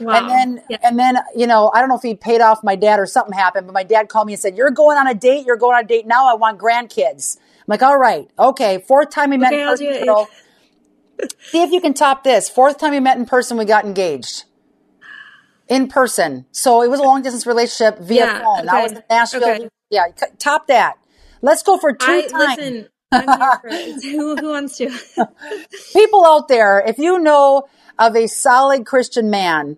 Wow. 0.00 0.14
And 0.18 0.28
then, 0.28 0.64
Yeah. 0.68 0.78
and 0.82 0.98
then, 0.98 1.18
you 1.36 1.46
know, 1.46 1.70
I 1.74 1.80
don't 1.80 1.88
know 1.88 1.96
if 1.96 2.02
he 2.02 2.14
paid 2.14 2.40
off 2.40 2.64
my 2.64 2.76
dad 2.76 2.98
or 2.98 3.06
something 3.06 3.32
happened, 3.32 3.66
but 3.66 3.72
my 3.72 3.84
dad 3.84 4.08
called 4.08 4.26
me 4.26 4.32
and 4.34 4.40
said, 4.40 4.56
you're 4.56 4.70
going 4.70 4.98
on 4.98 5.06
a 5.06 5.14
date. 5.14 5.46
You're 5.46 5.56
going 5.56 5.76
on 5.76 5.84
a 5.84 5.86
date 5.86 6.06
now. 6.06 6.26
I 6.30 6.34
want 6.34 6.58
grandkids. 6.58 7.36
I'm 7.38 7.64
like, 7.68 7.82
all 7.82 7.98
right. 7.98 8.28
Okay. 8.38 8.78
Fourth 8.86 9.10
time 9.10 9.30
we 9.30 9.36
met 9.38 9.52
Okay, 9.52 9.62
in 9.62 9.68
person. 9.68 9.86
do 9.86 9.92
it. 9.92 10.04
girl. 10.06 10.28
See 11.44 11.62
if 11.62 11.70
you 11.70 11.80
can 11.80 11.94
top 11.94 12.24
this. 12.24 12.48
Fourth 12.50 12.78
time 12.78 12.90
we 12.90 13.00
met 13.00 13.16
in 13.16 13.26
person, 13.26 13.56
we 13.56 13.64
got 13.64 13.84
engaged 13.84 14.44
in 15.68 15.88
person. 15.88 16.44
So 16.52 16.82
it 16.82 16.90
was 16.90 17.00
a 17.00 17.04
long 17.04 17.22
distance 17.22 17.46
relationship 17.46 17.98
via 18.00 18.26
Yeah, 18.26 18.38
phone. 18.42 18.68
I 18.68 18.82
was 18.82 18.92
in 18.92 19.02
Nashville. 19.08 19.42
okay. 19.44 19.68
Yeah, 19.90 20.06
top 20.38 20.66
that. 20.66 20.96
Let's 21.42 21.62
go 21.62 21.78
for 21.78 21.92
two 21.92 22.06
I 22.06 22.22
times. 22.22 22.58
listen. 22.58 22.88
I'm 23.14 23.28
here 23.28 23.60
for. 23.62 23.68
Who, 24.10 24.36
who 24.36 24.50
wants 24.50 24.76
to? 24.78 24.90
People 25.92 26.26
out 26.26 26.48
there, 26.48 26.82
if 26.86 26.98
you 26.98 27.18
know 27.18 27.64
of 27.98 28.16
a 28.16 28.26
solid 28.26 28.86
Christian 28.86 29.30
man, 29.30 29.76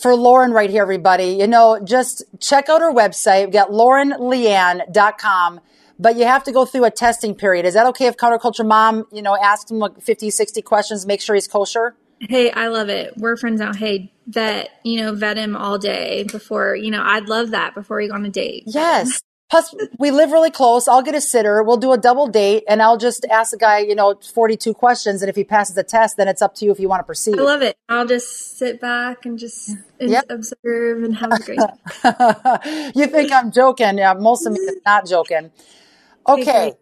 for 0.00 0.16
Lauren 0.16 0.52
right 0.52 0.70
here, 0.70 0.82
everybody, 0.82 1.36
you 1.38 1.46
know, 1.46 1.78
just 1.84 2.24
check 2.40 2.68
out 2.70 2.80
her 2.80 2.92
website. 2.92 3.44
We've 3.44 3.52
got 3.52 3.70
laurenlianne.com, 3.70 5.60
but 5.98 6.16
you 6.16 6.24
have 6.24 6.42
to 6.44 6.52
go 6.52 6.64
through 6.64 6.84
a 6.84 6.90
testing 6.90 7.34
period. 7.34 7.66
Is 7.66 7.74
that 7.74 7.86
okay 7.88 8.06
if 8.06 8.16
Counterculture 8.16 8.66
Mom, 8.66 9.04
you 9.12 9.20
know, 9.20 9.36
asks 9.36 9.70
him 9.70 9.78
like 9.78 10.00
50, 10.00 10.30
60 10.30 10.62
questions, 10.62 11.04
make 11.06 11.20
sure 11.20 11.34
he's 11.34 11.46
kosher? 11.46 11.94
Hey, 12.18 12.50
I 12.50 12.68
love 12.68 12.88
it. 12.88 13.14
We're 13.16 13.36
friends 13.36 13.60
now. 13.60 13.74
Hey, 13.74 14.12
vet, 14.26 14.70
you 14.84 15.00
know, 15.00 15.14
vet 15.14 15.36
him 15.36 15.54
all 15.56 15.78
day 15.78 16.24
before, 16.24 16.74
you 16.76 16.90
know, 16.90 17.02
I'd 17.02 17.28
love 17.28 17.50
that 17.50 17.74
before 17.74 17.98
we 17.98 18.08
go 18.08 18.14
on 18.14 18.24
a 18.24 18.30
date. 18.30 18.64
Yes. 18.66 19.20
Plus, 19.50 19.74
we 19.98 20.12
live 20.12 20.30
really 20.30 20.50
close. 20.52 20.86
I'll 20.86 21.02
get 21.02 21.14
a 21.16 21.20
sitter. 21.20 21.62
We'll 21.64 21.76
do 21.76 21.92
a 21.92 21.98
double 21.98 22.28
date 22.28 22.62
and 22.68 22.80
I'll 22.80 22.96
just 22.98 23.24
ask 23.30 23.50
the 23.50 23.56
guy, 23.56 23.80
you 23.80 23.96
know, 23.96 24.14
42 24.14 24.74
questions. 24.74 25.22
And 25.22 25.28
if 25.28 25.34
he 25.34 25.42
passes 25.42 25.74
the 25.74 25.82
test, 25.82 26.16
then 26.16 26.28
it's 26.28 26.40
up 26.40 26.54
to 26.56 26.64
you 26.64 26.70
if 26.70 26.78
you 26.78 26.88
want 26.88 27.00
to 27.00 27.04
proceed. 27.04 27.36
I 27.38 27.42
love 27.42 27.60
it. 27.62 27.76
I'll 27.88 28.06
just 28.06 28.58
sit 28.58 28.80
back 28.80 29.26
and 29.26 29.38
just 29.38 29.76
Yep. 29.98 30.26
observe 30.30 31.02
and 31.02 31.16
have 31.16 31.32
a 31.32 31.38
great 31.42 31.58
time. 32.02 32.92
you 32.94 33.06
think 33.08 33.32
I'm 33.32 33.50
joking. 33.50 33.98
Yeah, 33.98 34.14
most 34.14 34.46
of 34.46 34.52
me 34.52 34.60
is 34.60 34.76
not 34.86 35.06
joking. 35.06 35.50
Okay. 36.28 36.74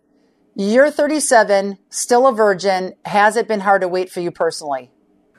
You're 0.57 0.90
37, 0.90 1.78
still 1.88 2.26
a 2.26 2.33
virgin. 2.35 2.94
Has 3.04 3.37
it 3.37 3.46
been 3.46 3.61
hard 3.61 3.83
to 3.83 3.88
wait 3.88 4.11
for 4.11 4.18
you 4.20 4.33
personally? 4.33 4.90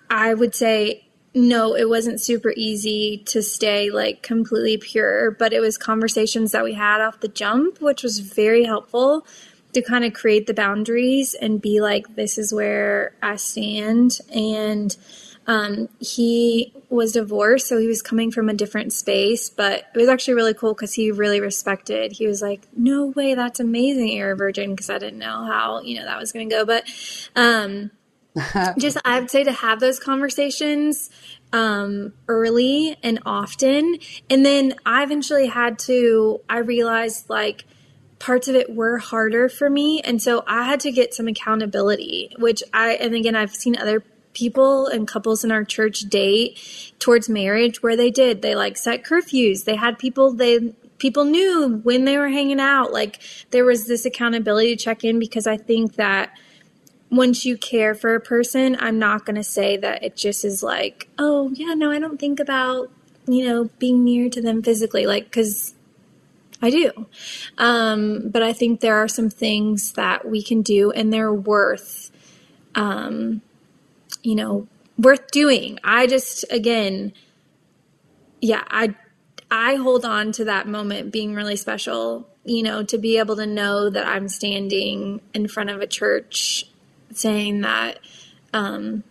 I 0.10 0.34
would 0.34 0.56
say 0.56 1.09
no, 1.34 1.76
it 1.76 1.88
wasn't 1.88 2.22
super 2.22 2.54
easy 2.56 3.24
to 3.28 3.42
stay 3.42 3.92
like 3.92 4.24
completely 4.24 4.78
pure, 4.78 5.32
but 5.32 5.54
it 5.54 5.60
was 5.60 5.78
conversations 5.78 6.52
that 6.52 6.63
we 6.63 6.74
had 6.74 7.02
off 7.02 7.20
the 7.20 7.28
jump, 7.28 7.82
which 7.82 8.04
was 8.04 8.20
very 8.20 8.65
helpful 8.65 9.26
to 9.74 9.82
kind 9.82 10.04
of 10.04 10.13
create 10.13 10.48
the 10.48 10.54
boundaries 10.54 11.36
and 11.36 11.62
be 11.62 11.80
like, 11.80 12.15
this 12.15 12.38
is 12.38 12.52
where 12.52 13.13
I 13.22 13.36
stand. 13.36 14.20
And 14.34 14.96
um, 15.50 15.89
he 16.00 16.74
was 16.89 17.13
divorced, 17.13 17.68
so 17.68 17.80
he 17.80 17.88
was 17.88 18.04
coming 18.04 18.32
from 18.32 18.50
a 18.50 18.54
different 18.54 18.94
space, 18.94 19.50
but 19.50 19.86
it 19.94 19.98
was 19.98 20.08
actually 20.08 20.36
really 20.36 20.54
cool 20.54 20.76
because 20.76 20.94
he 20.94 21.12
really 21.12 21.42
respected. 21.42 22.12
He 22.12 22.28
was 22.28 22.39
like, 22.39 22.68
"No 22.78 23.08
way, 23.08 23.34
that's 23.34 23.60
amazing, 23.60 24.10
you're 24.10 24.34
a 24.34 24.36
virgin," 24.36 24.72
because 24.72 24.92
I 24.92 25.00
didn't 25.00 25.18
know 25.18 25.46
how 25.46 25.82
you 25.82 25.98
know 25.98 26.06
that 26.06 26.20
was 26.20 26.32
going 26.32 26.50
to 26.50 26.56
go, 26.56 26.65
but 26.65 26.84
um, 27.36 27.89
just 28.78 28.97
I 29.06 29.19
would 29.19 29.32
say 29.32 29.43
to 29.43 29.52
have 29.52 29.80
those 29.80 29.99
conversations 29.99 31.10
um, 31.52 32.13
early 32.28 32.97
and 33.04 33.19
often. 33.25 33.97
And 34.30 34.45
then 34.45 34.75
I 34.86 35.04
eventually 35.04 35.47
had 35.47 35.80
to, 35.80 36.41
I 36.49 36.60
realized 36.60 37.30
like 37.30 37.65
parts 38.19 38.47
of 38.47 38.56
it 38.56 38.75
were 38.75 38.97
harder 38.97 39.49
for 39.49 39.69
me. 39.69 40.02
And 40.02 40.21
so 40.21 40.43
I 40.47 40.63
had 40.63 40.82
to 40.82 40.91
get 40.91 41.13
some 41.13 41.28
accountability, 41.28 42.36
which 42.38 42.62
I, 42.73 42.95
and 42.95 43.15
again, 43.15 43.36
I've 43.36 43.56
seen 43.56 43.78
other 43.78 44.04
people 44.34 44.88
and 44.88 45.08
couples 45.08 45.43
in 45.43 45.52
our 45.52 45.63
church 45.63 46.02
date 46.02 46.93
towards 46.99 47.30
marriage 47.30 47.82
where 47.82 47.97
they 47.97 48.12
did, 48.12 48.41
they 48.41 48.56
like 48.56 48.78
set 48.78 49.04
curfews. 49.04 49.63
They 49.63 49.75
had 49.75 49.97
people, 49.97 50.34
they, 50.34 50.73
people 50.99 51.23
knew 51.23 51.80
when 51.84 52.06
they 52.06 52.17
were 52.17 52.30
hanging 52.30 52.60
out. 52.60 52.91
Like 52.91 53.19
there 53.49 53.65
was 53.65 53.88
this 53.88 54.06
accountability 54.06 54.75
check 54.75 55.04
in 55.04 55.17
because 55.17 55.47
I 55.47 55.58
think 55.58 55.95
that 55.95 56.32
once 57.12 57.45
you 57.45 57.58
care 57.58 57.95
for 57.95 58.15
a 58.15 58.19
person, 58.19 58.78
I'm 58.80 59.00
not 59.00 59.26
going 59.26 59.36
to 59.36 59.43
say 59.43 59.78
that 59.78 60.04
it 60.04 60.15
just 60.15 60.45
is 60.45 60.62
like, 60.62 61.10
oh, 61.17 61.50
yeah, 61.54 61.74
no, 61.74 61.91
I 61.91 62.00
don't 62.00 62.19
think 62.19 62.39
about, 62.39 62.91
you 63.28 63.45
know, 63.45 63.69
being 63.80 64.04
near 64.04 64.30
to 64.30 64.41
them 64.41 64.62
physically, 64.62 65.06
like, 65.06 65.26
because 65.26 65.74
I 66.62 66.69
do. 66.69 67.08
Um, 67.58 68.30
but 68.30 68.43
I 68.43 68.54
think 68.54 68.82
there 68.82 68.98
are 68.98 69.08
some 69.08 69.30
things 69.30 69.93
that 69.93 70.28
we 70.28 70.43
can 70.43 70.62
do 70.62 70.91
and 70.91 71.12
they're 71.12 71.34
worth, 71.34 72.12
um, 72.76 73.41
you 74.22 74.36
know, 74.36 74.67
worth 74.98 75.32
doing. 75.32 75.80
I 75.84 76.06
just, 76.06 76.45
again, 76.52 77.13
yeah, 78.39 78.63
I, 78.67 78.95
I 79.50 79.76
hold 79.76 80.06
on 80.06 80.32
to 80.34 80.45
that 80.45 80.67
moment 80.67 81.12
being 81.12 81.34
really 81.34 81.56
special, 81.56 82.30
you 82.45 82.62
know, 82.62 82.84
to 82.84 82.98
be 83.00 83.17
able 83.17 83.38
to 83.38 83.48
know 83.48 83.89
that 83.89 84.06
I'm 84.06 84.28
standing 84.28 85.22
in 85.34 85.48
front 85.48 85.72
of 85.72 85.82
a 85.82 85.88
church 85.88 86.69
saying 87.13 87.62
that, 87.62 88.00
um, 88.54 89.04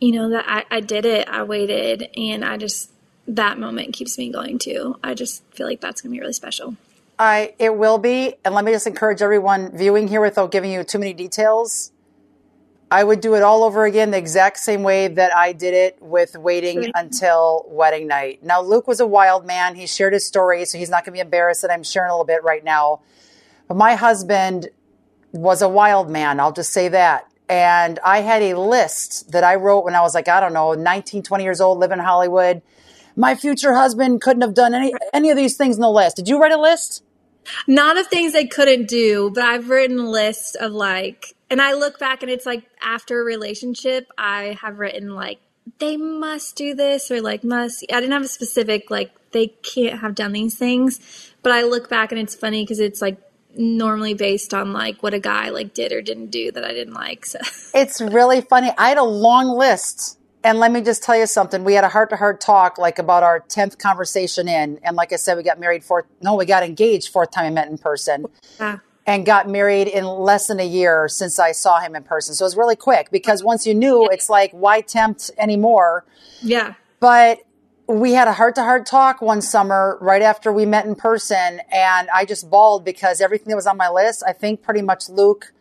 you 0.00 0.12
know, 0.12 0.30
that 0.30 0.44
I, 0.46 0.64
I 0.70 0.80
did 0.80 1.04
it, 1.04 1.28
I 1.28 1.42
waited, 1.42 2.08
and 2.16 2.44
I 2.44 2.56
just, 2.56 2.90
that 3.26 3.58
moment 3.58 3.94
keeps 3.94 4.18
me 4.18 4.30
going 4.30 4.58
too. 4.58 4.98
I 5.02 5.14
just 5.14 5.42
feel 5.52 5.66
like 5.66 5.80
that's 5.80 6.02
going 6.02 6.12
to 6.12 6.16
be 6.16 6.20
really 6.20 6.32
special. 6.32 6.76
I 7.18 7.54
it 7.58 7.76
will 7.76 7.98
be, 7.98 8.34
and 8.44 8.54
let 8.54 8.64
me 8.64 8.72
just 8.72 8.86
encourage 8.86 9.22
everyone 9.22 9.76
viewing 9.76 10.08
here 10.08 10.20
without 10.20 10.50
giving 10.50 10.72
you 10.72 10.82
too 10.82 10.98
many 10.98 11.12
details. 11.12 11.92
I 12.90 13.02
would 13.02 13.20
do 13.20 13.34
it 13.34 13.42
all 13.42 13.64
over 13.64 13.84
again 13.84 14.10
the 14.10 14.18
exact 14.18 14.58
same 14.58 14.82
way 14.82 15.08
that 15.08 15.34
I 15.34 15.52
did 15.52 15.74
it 15.74 15.98
with 16.00 16.36
waiting 16.36 16.92
until 16.94 17.64
wedding 17.68 18.06
night. 18.06 18.44
Now 18.44 18.60
Luke 18.62 18.86
was 18.86 19.00
a 19.00 19.06
wild 19.06 19.46
man. 19.46 19.74
He 19.74 19.86
shared 19.86 20.12
his 20.12 20.26
story, 20.26 20.64
so 20.64 20.76
he's 20.76 20.90
not 20.90 21.04
going 21.04 21.12
to 21.12 21.16
be 21.16 21.20
embarrassed 21.20 21.62
that 21.62 21.70
I'm 21.70 21.82
sharing 21.82 22.10
a 22.10 22.14
little 22.14 22.26
bit 22.26 22.42
right 22.44 22.62
now. 22.62 23.00
But 23.68 23.76
my 23.76 23.94
husband 23.94 24.68
was 25.34 25.62
a 25.62 25.68
wild 25.68 26.08
man. 26.08 26.38
I'll 26.38 26.52
just 26.52 26.72
say 26.72 26.88
that. 26.88 27.26
And 27.48 27.98
I 28.04 28.20
had 28.20 28.40
a 28.40 28.58
list 28.58 29.32
that 29.32 29.44
I 29.44 29.56
wrote 29.56 29.84
when 29.84 29.94
I 29.94 30.00
was 30.00 30.14
like, 30.14 30.28
I 30.28 30.40
don't 30.40 30.54
know, 30.54 30.72
19, 30.72 31.22
20 31.22 31.44
years 31.44 31.60
old, 31.60 31.78
living 31.78 31.98
in 31.98 32.04
Hollywood. 32.04 32.62
My 33.16 33.34
future 33.34 33.74
husband 33.74 34.22
couldn't 34.22 34.42
have 34.42 34.54
done 34.54 34.74
any, 34.74 34.94
any 35.12 35.30
of 35.30 35.36
these 35.36 35.56
things 35.56 35.76
in 35.76 35.82
the 35.82 35.90
list. 35.90 36.16
Did 36.16 36.28
you 36.28 36.40
write 36.40 36.52
a 36.52 36.60
list? 36.60 37.02
Not 37.66 37.98
of 37.98 38.06
things 38.06 38.34
I 38.34 38.44
couldn't 38.44 38.88
do, 38.88 39.30
but 39.34 39.44
I've 39.44 39.68
written 39.68 39.98
a 39.98 40.08
list 40.08 40.56
of 40.56 40.72
like, 40.72 41.34
and 41.50 41.60
I 41.60 41.74
look 41.74 41.98
back 41.98 42.22
and 42.22 42.30
it's 42.30 42.46
like 42.46 42.64
after 42.80 43.20
a 43.20 43.24
relationship, 43.24 44.10
I 44.16 44.56
have 44.62 44.78
written 44.78 45.14
like, 45.14 45.40
they 45.78 45.96
must 45.96 46.56
do 46.56 46.74
this 46.74 47.10
or 47.10 47.20
like 47.20 47.44
must. 47.44 47.84
I 47.92 48.00
didn't 48.00 48.12
have 48.12 48.22
a 48.22 48.28
specific, 48.28 48.90
like, 48.90 49.12
they 49.32 49.48
can't 49.48 50.00
have 50.00 50.14
done 50.14 50.32
these 50.32 50.56
things. 50.56 51.32
But 51.42 51.52
I 51.52 51.62
look 51.64 51.90
back 51.90 52.12
and 52.12 52.20
it's 52.20 52.34
funny 52.34 52.62
because 52.62 52.80
it's 52.80 53.02
like 53.02 53.18
normally 53.56 54.14
based 54.14 54.54
on 54.54 54.72
like 54.72 55.02
what 55.02 55.14
a 55.14 55.20
guy 55.20 55.50
like 55.50 55.74
did 55.74 55.92
or 55.92 56.02
didn't 56.02 56.30
do 56.30 56.50
that 56.52 56.64
I 56.64 56.72
didn't 56.72 56.94
like. 56.94 57.26
So 57.26 57.38
It's 57.74 58.00
really 58.00 58.40
funny. 58.40 58.70
I 58.78 58.88
had 58.88 58.98
a 58.98 59.04
long 59.04 59.48
list. 59.56 60.18
And 60.42 60.58
let 60.58 60.72
me 60.72 60.82
just 60.82 61.02
tell 61.02 61.16
you 61.16 61.26
something. 61.26 61.64
We 61.64 61.72
had 61.72 61.84
a 61.84 61.88
heart 61.88 62.10
to 62.10 62.16
heart 62.16 62.38
talk 62.38 62.76
like 62.76 62.98
about 62.98 63.22
our 63.22 63.40
10th 63.40 63.78
conversation 63.78 64.46
in. 64.46 64.78
And 64.82 64.94
like 64.94 65.10
I 65.10 65.16
said, 65.16 65.38
we 65.38 65.42
got 65.42 65.58
married 65.58 65.82
fourth, 65.82 66.04
no, 66.20 66.34
we 66.34 66.44
got 66.44 66.62
engaged 66.62 67.10
fourth 67.10 67.30
time 67.30 67.46
I 67.46 67.50
met 67.50 67.68
in 67.68 67.78
person 67.78 68.26
yeah. 68.60 68.80
and 69.06 69.24
got 69.24 69.48
married 69.48 69.88
in 69.88 70.04
less 70.04 70.48
than 70.48 70.60
a 70.60 70.66
year 70.66 71.08
since 71.08 71.38
I 71.38 71.52
saw 71.52 71.80
him 71.80 71.96
in 71.96 72.02
person. 72.02 72.34
So 72.34 72.44
it 72.44 72.48
was 72.48 72.58
really 72.58 72.76
quick 72.76 73.10
because 73.10 73.42
once 73.42 73.66
you 73.66 73.74
knew, 73.74 74.06
it's 74.10 74.28
like, 74.28 74.50
why 74.52 74.82
tempt 74.82 75.30
anymore? 75.38 76.04
Yeah. 76.42 76.74
But 77.00 77.38
we 77.86 78.12
had 78.12 78.28
a 78.28 78.32
heart 78.32 78.54
to 78.54 78.62
heart 78.62 78.86
talk 78.86 79.20
one 79.20 79.42
summer 79.42 79.98
right 80.00 80.22
after 80.22 80.52
we 80.52 80.64
met 80.64 80.86
in 80.86 80.94
person. 80.94 81.60
And 81.70 82.08
I 82.10 82.24
just 82.24 82.48
bawled 82.48 82.84
because 82.84 83.20
everything 83.20 83.48
that 83.48 83.56
was 83.56 83.66
on 83.66 83.76
my 83.76 83.90
list, 83.90 84.22
I 84.26 84.32
think 84.32 84.62
pretty 84.62 84.82
much 84.82 85.08
Luke 85.08 85.52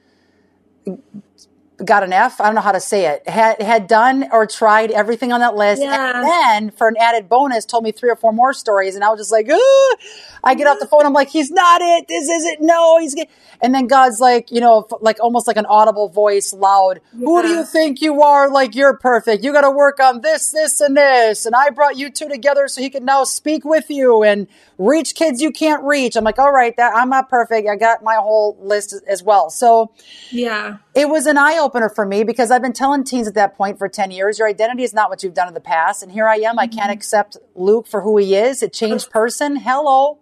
got 1.83 2.03
an 2.03 2.13
F. 2.13 2.39
I 2.39 2.45
don't 2.45 2.55
know 2.55 2.61
how 2.61 2.71
to 2.71 2.79
say 2.79 3.05
it. 3.07 3.27
Had 3.27 3.61
had 3.61 3.87
done 3.87 4.27
or 4.31 4.45
tried 4.45 4.91
everything 4.91 5.31
on 5.31 5.39
that 5.41 5.55
list, 5.55 5.81
Yeah. 5.81 6.13
and 6.15 6.23
then 6.23 6.71
for 6.71 6.87
an 6.87 6.95
added 6.99 7.27
bonus, 7.29 7.65
told 7.65 7.83
me 7.83 7.91
three 7.91 8.09
or 8.09 8.15
four 8.15 8.31
more 8.31 8.53
stories, 8.53 8.95
and 8.95 9.03
I 9.03 9.09
was 9.09 9.19
just 9.19 9.31
like, 9.31 9.49
"Ugh." 9.49 9.97
I 10.45 10.55
get 10.55 10.67
off 10.67 10.77
the 10.79 10.85
phone, 10.87 11.05
I'm 11.05 11.13
like, 11.13 11.29
he's 11.29 11.49
not 11.51 11.81
it. 11.81 12.05
This 12.09 12.27
isn't. 12.27 12.59
No, 12.59 12.97
he's. 12.97 13.15
Get-. 13.15 13.29
And 13.61 13.73
then 13.73 13.87
God's 13.87 14.19
like, 14.19 14.51
you 14.51 14.59
know, 14.59 14.79
f- 14.91 14.97
like 14.99 15.17
almost 15.23 15.47
like 15.47 15.55
an 15.55 15.65
audible 15.65 16.09
voice, 16.09 16.51
loud. 16.51 16.99
Who 17.17 17.41
do 17.41 17.47
you 17.47 17.63
think 17.63 18.01
you 18.01 18.21
are? 18.21 18.49
Like 18.49 18.75
you're 18.75 18.97
perfect. 18.97 19.41
You 19.41 19.53
got 19.53 19.61
to 19.61 19.71
work 19.71 20.01
on 20.01 20.19
this, 20.19 20.51
this, 20.51 20.81
and 20.81 20.97
this. 20.97 21.45
And 21.45 21.55
I 21.55 21.69
brought 21.69 21.95
you 21.95 22.09
two 22.09 22.27
together 22.27 22.67
so 22.67 22.81
he 22.81 22.89
can 22.89 23.05
now 23.05 23.23
speak 23.23 23.63
with 23.63 23.89
you 23.89 24.21
and 24.23 24.47
reach 24.77 25.15
kids 25.15 25.41
you 25.41 25.49
can't 25.51 25.81
reach. 25.85 26.17
I'm 26.17 26.25
like, 26.25 26.39
all 26.39 26.51
right, 26.51 26.75
that 26.75 26.93
I'm 26.93 27.09
not 27.09 27.29
perfect. 27.29 27.69
I 27.69 27.77
got 27.77 28.03
my 28.03 28.15
whole 28.15 28.57
list 28.59 28.93
as 29.07 29.23
well. 29.23 29.49
So 29.49 29.91
Yeah. 30.29 30.77
it 30.93 31.07
was 31.07 31.25
an 31.25 31.37
eye 31.37 31.57
opener 31.63 31.89
for 31.89 32.05
me 32.05 32.23
because 32.23 32.51
I've 32.51 32.61
been 32.61 32.73
telling 32.73 33.03
teens 33.03 33.27
at 33.27 33.33
that 33.35 33.55
point 33.55 33.77
for 33.77 33.87
10 33.87 34.11
years 34.11 34.39
your 34.39 34.47
identity 34.47 34.83
is 34.83 34.93
not 34.93 35.09
what 35.09 35.23
you've 35.23 35.33
done 35.33 35.47
in 35.47 35.53
the 35.53 35.61
past. 35.61 36.03
And 36.03 36.11
here 36.11 36.27
I 36.27 36.35
am. 36.37 36.59
I 36.59 36.67
can't 36.67 36.83
mm-hmm. 36.83 36.91
accept 36.91 37.37
Luke 37.55 37.87
for 37.87 38.01
who 38.01 38.17
he 38.17 38.35
is, 38.35 38.61
a 38.61 38.69
changed 38.69 39.09
person. 39.09 39.55
Hello. 39.55 40.19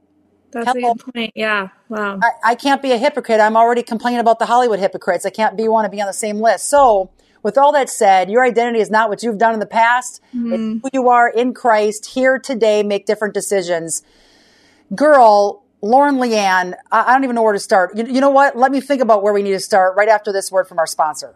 That's 0.52 0.68
Hello. 0.68 0.92
a 0.92 0.96
good 0.96 1.14
point. 1.14 1.32
Yeah. 1.36 1.70
Wow. 1.90 2.20
I, 2.22 2.52
I 2.52 2.56
can't 2.56 2.82
be 2.82 2.92
a 2.92 2.98
hypocrite. 2.98 3.40
I'm 3.40 3.58
already 3.58 3.84
complaining 3.84 4.20
about 4.20 4.40
the 4.40 4.46
Hollywood 4.46 4.80
hypocrites. 4.80 5.26
I 5.26 5.30
can't 5.30 5.58
be 5.58 5.68
one 5.68 5.84
to 5.84 5.90
be 5.90 6.02
on 6.02 6.08
the 6.08 6.14
same 6.14 6.38
list. 6.38 6.70
So, 6.70 7.12
with 7.44 7.58
all 7.58 7.72
that 7.72 7.90
said, 7.90 8.30
your 8.30 8.46
identity 8.46 8.80
is 8.80 8.92
not 8.92 9.10
what 9.10 9.24
you've 9.24 9.40
done 9.40 9.54
in 9.54 9.60
the 9.60 9.66
past. 9.66 10.22
It's 10.32 10.36
mm-hmm. 10.36 10.78
who 10.80 10.90
you 10.94 11.10
are 11.10 11.28
in 11.28 11.54
Christ 11.56 12.06
here 12.06 12.38
today. 12.38 12.84
Make 12.84 13.08
different 13.08 13.34
decisions. 13.34 14.04
Girl, 14.94 15.64
Lauren 15.82 16.16
Lianne, 16.18 16.76
I, 16.92 17.04
I 17.04 17.14
don't 17.14 17.24
even 17.24 17.36
know 17.36 17.44
where 17.44 17.54
to 17.54 17.60
start. 17.60 17.98
You, 17.98 18.06
you 18.06 18.22
know 18.22 18.30
what? 18.30 18.56
Let 18.58 18.72
me 18.72 18.82
think 18.82 19.02
about 19.02 19.24
where 19.24 19.34
we 19.34 19.44
need 19.44 19.52
to 19.52 19.60
start 19.60 19.96
right 19.98 20.10
after 20.10 20.32
this 20.32 20.52
word 20.52 20.68
from 20.68 20.80
our 20.80 20.88
sponsor. 20.88 21.34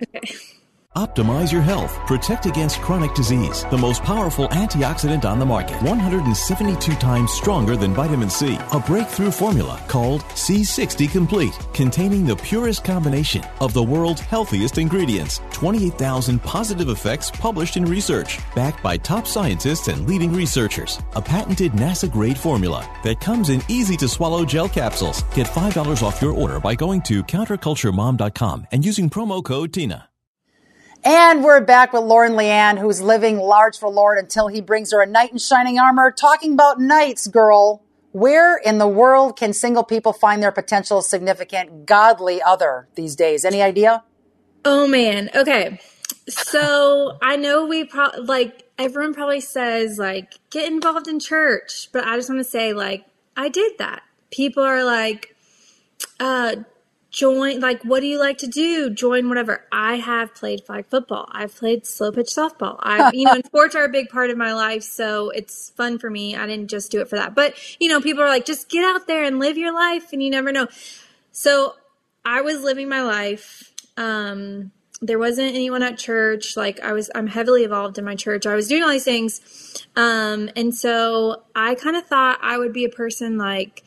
Optimize 0.95 1.51
your 1.51 1.62
health. 1.62 1.93
Protect 2.08 2.45
against 2.45 2.79
chronic 2.79 3.13
disease. 3.13 3.65
The 3.69 3.77
most 3.77 4.01
powerful 4.01 4.47
antioxidant 4.49 5.25
on 5.25 5.39
the 5.39 5.45
market. 5.45 5.81
172 5.81 6.95
times 6.95 7.34
stronger 7.34 7.75
than 7.75 7.93
vitamin 7.93 8.29
C. 8.29 8.58
A 8.71 8.79
breakthrough 8.79 9.31
formula 9.31 9.81
called 9.89 10.21
C60 10.36 11.12
Complete, 11.12 11.60
containing 11.73 12.25
the 12.25 12.38
purest 12.38 12.86
combination 12.86 13.43
of 13.60 13.73
the 13.73 13.84
world's 13.84 14.21
healthiest 14.21 14.77
ingredients. 14.77 15.41
28,000 15.51 16.41
positive 16.41 16.88
effects 16.88 17.29
published 17.29 17.75
in 17.75 17.84
research, 17.84 18.39
backed 18.55 18.81
by 18.81 18.95
top 18.95 19.27
scientists 19.27 19.89
and 19.89 20.08
leading 20.08 20.31
researchers. 20.31 20.99
A 21.15 21.21
patented 21.21 21.73
NASA 21.73 22.10
grade 22.10 22.38
formula 22.38 22.89
that 23.03 23.19
comes 23.19 23.49
in 23.49 23.62
easy 23.67 23.97
to 23.97 24.08
swallow 24.08 24.45
gel 24.45 24.69
capsules. 24.69 25.23
Get 25.34 25.47
$5 25.47 26.03
off 26.03 26.21
your 26.21 26.31
order 26.31 26.62
by 26.62 26.73
going 26.73 27.01
to 27.01 27.21
counterculturemom.com 27.21 28.67
and 28.71 28.86
using 28.86 29.10
promo 29.10 29.43
code 29.43 29.73
TINA. 29.73 30.08
And 31.08 31.44
we're 31.44 31.62
back 31.62 31.94
with 31.94 32.02
Lauren 32.02 32.34
Lianne, 32.34 32.80
who's 32.80 33.00
living 33.00 33.38
large 33.38 33.78
for 33.78 33.89
Lord 33.89 34.18
until 34.18 34.48
he 34.48 34.60
brings 34.60 34.91
her 34.91 35.04
a 35.04 35.06
knight 35.06 35.32
in 35.32 35.38
shining 35.38 35.78
armor. 35.78 36.10
Talking 36.10 36.54
about 36.54 36.80
knights, 36.80 37.28
girl. 37.28 37.84
Where 38.12 38.58
in 38.58 38.80
the 38.80 38.88
world 38.88 39.38
can 39.38 39.54
single 39.54 39.84
people 39.84 40.13
find 40.13 40.41
their 40.41 40.52
potential 40.52 41.04
significant 41.04 41.86
godly 41.86 42.41
other 42.41 42.88
these 42.96 43.15
days? 43.15 43.46
Any 43.46 43.62
idea? 43.62 44.04
Oh 44.63 44.88
man. 44.88 45.30
Okay. 45.36 45.80
So 46.28 47.20
I 47.22 47.36
know 47.36 47.68
we 47.68 47.84
probably 47.84 48.22
like 48.22 48.63
everyone 48.80 49.13
probably 49.13 49.41
says 49.41 50.00
like 50.00 50.34
get 50.50 50.72
involved 50.72 51.08
in 51.08 51.20
church, 51.20 51.89
but 51.94 52.04
I 52.04 52.15
just 52.15 52.30
want 52.30 52.39
to 52.39 52.50
say 52.50 52.74
like 52.74 53.06
I 53.38 53.50
did 53.50 53.78
that. 53.78 54.02
People 54.32 54.63
are 54.63 54.84
like 54.84 55.36
uh 56.20 56.56
join 57.15 57.62
like 57.62 57.82
what 57.84 58.01
do 58.01 58.08
you 58.08 58.19
like 58.19 58.39
to 58.39 58.47
do? 58.47 58.89
Join 58.89 59.30
whatever. 59.30 59.65
I 59.71 59.95
have 59.95 60.36
played 60.36 60.65
flag 60.65 60.86
football. 60.88 61.30
I've 61.32 61.56
played 61.56 61.88
slow 61.88 62.12
pitch 62.12 62.28
softball. 62.28 62.75
I 62.80 63.10
you 63.13 63.23
know, 63.23 63.39
sports 63.45 63.73
are 63.73 63.86
a 63.86 63.89
big 63.89 64.10
part 64.10 64.30
of 64.30 64.38
my 64.38 64.54
life, 64.54 64.84
so 64.84 65.30
it's 65.30 65.69
fun 65.71 65.97
for 65.97 66.10
me. 66.10 66.36
I 66.36 66.45
didn't 66.45 66.69
just 66.69 66.91
do 66.91 66.99
it 66.99 67.08
for 67.08 67.15
that. 67.15 67.34
But, 67.34 67.56
you 67.80 67.88
know, 67.88 68.01
people 68.01 68.21
are 68.21 68.28
like 68.28 68.45
just 68.45 68.69
get 68.69 68.84
out 68.84 69.08
there 69.08 69.23
and 69.23 69.39
live 69.39 69.58
your 69.58 69.73
life 69.73 70.12
and 70.12 70.21
you 70.21 70.30
never 70.30 70.51
know. 70.51 70.67
So 71.32 71.75
I 72.25 72.41
was 72.41 72.62
living 72.62 72.89
my 72.89 73.01
life. 73.01 73.73
Um, 73.95 74.71
there 75.01 75.19
wasn't 75.19 75.56
anyone 75.56 75.84
at 75.84 75.97
church. 75.97 76.58
Like 76.58 76.82
I 76.82 76.91
was, 76.91 77.10
I'm 77.15 77.28
heavily 77.28 77.63
involved 77.63 77.97
in 77.97 78.04
my 78.04 78.15
church. 78.15 78.45
I 78.45 78.56
was 78.56 78.67
doing 78.67 78.84
all 78.84 78.89
these 78.89 79.06
things. 79.06 79.86
Um, 79.95 80.49
and 80.58 80.75
so 80.75 81.43
I 81.56 81.75
kind 81.75 81.95
of 81.95 82.06
thought 82.06 82.39
I 82.41 82.58
would 82.58 82.73
be 82.73 82.84
a 82.84 82.89
person 82.89 83.38
like 83.38 83.84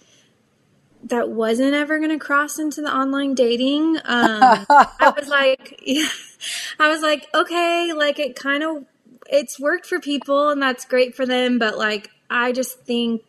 that 1.04 1.30
wasn't 1.30 1.74
ever 1.74 1.98
going 1.98 2.10
to 2.10 2.18
cross 2.18 2.58
into 2.58 2.82
the 2.82 2.94
online 2.94 3.34
dating. 3.34 3.96
Um, 3.98 4.02
I 4.68 5.12
was 5.16 5.28
like, 5.28 5.80
yeah, 5.84 6.08
I 6.78 6.88
was 6.88 7.02
like, 7.02 7.28
okay, 7.34 7.92
like 7.94 8.18
it 8.18 8.36
kind 8.36 8.62
of, 8.62 8.84
it's 9.30 9.60
worked 9.60 9.86
for 9.86 10.00
people 10.00 10.50
and 10.50 10.60
that's 10.60 10.84
great 10.84 11.14
for 11.14 11.26
them. 11.26 11.58
But 11.58 11.78
like, 11.78 12.10
I 12.30 12.52
just 12.52 12.80
think 12.80 13.22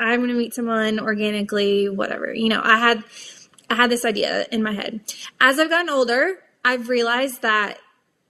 I'm 0.00 0.20
going 0.20 0.28
to 0.30 0.34
meet 0.34 0.54
someone 0.54 1.00
organically, 1.00 1.88
whatever. 1.88 2.32
You 2.32 2.48
know, 2.48 2.60
I 2.62 2.78
had 2.78 3.04
I 3.70 3.74
had 3.74 3.90
this 3.90 4.04
idea 4.04 4.46
in 4.50 4.62
my 4.62 4.72
head. 4.72 5.00
As 5.40 5.58
I've 5.58 5.68
gotten 5.68 5.90
older, 5.90 6.38
I've 6.64 6.88
realized 6.88 7.42
that 7.42 7.78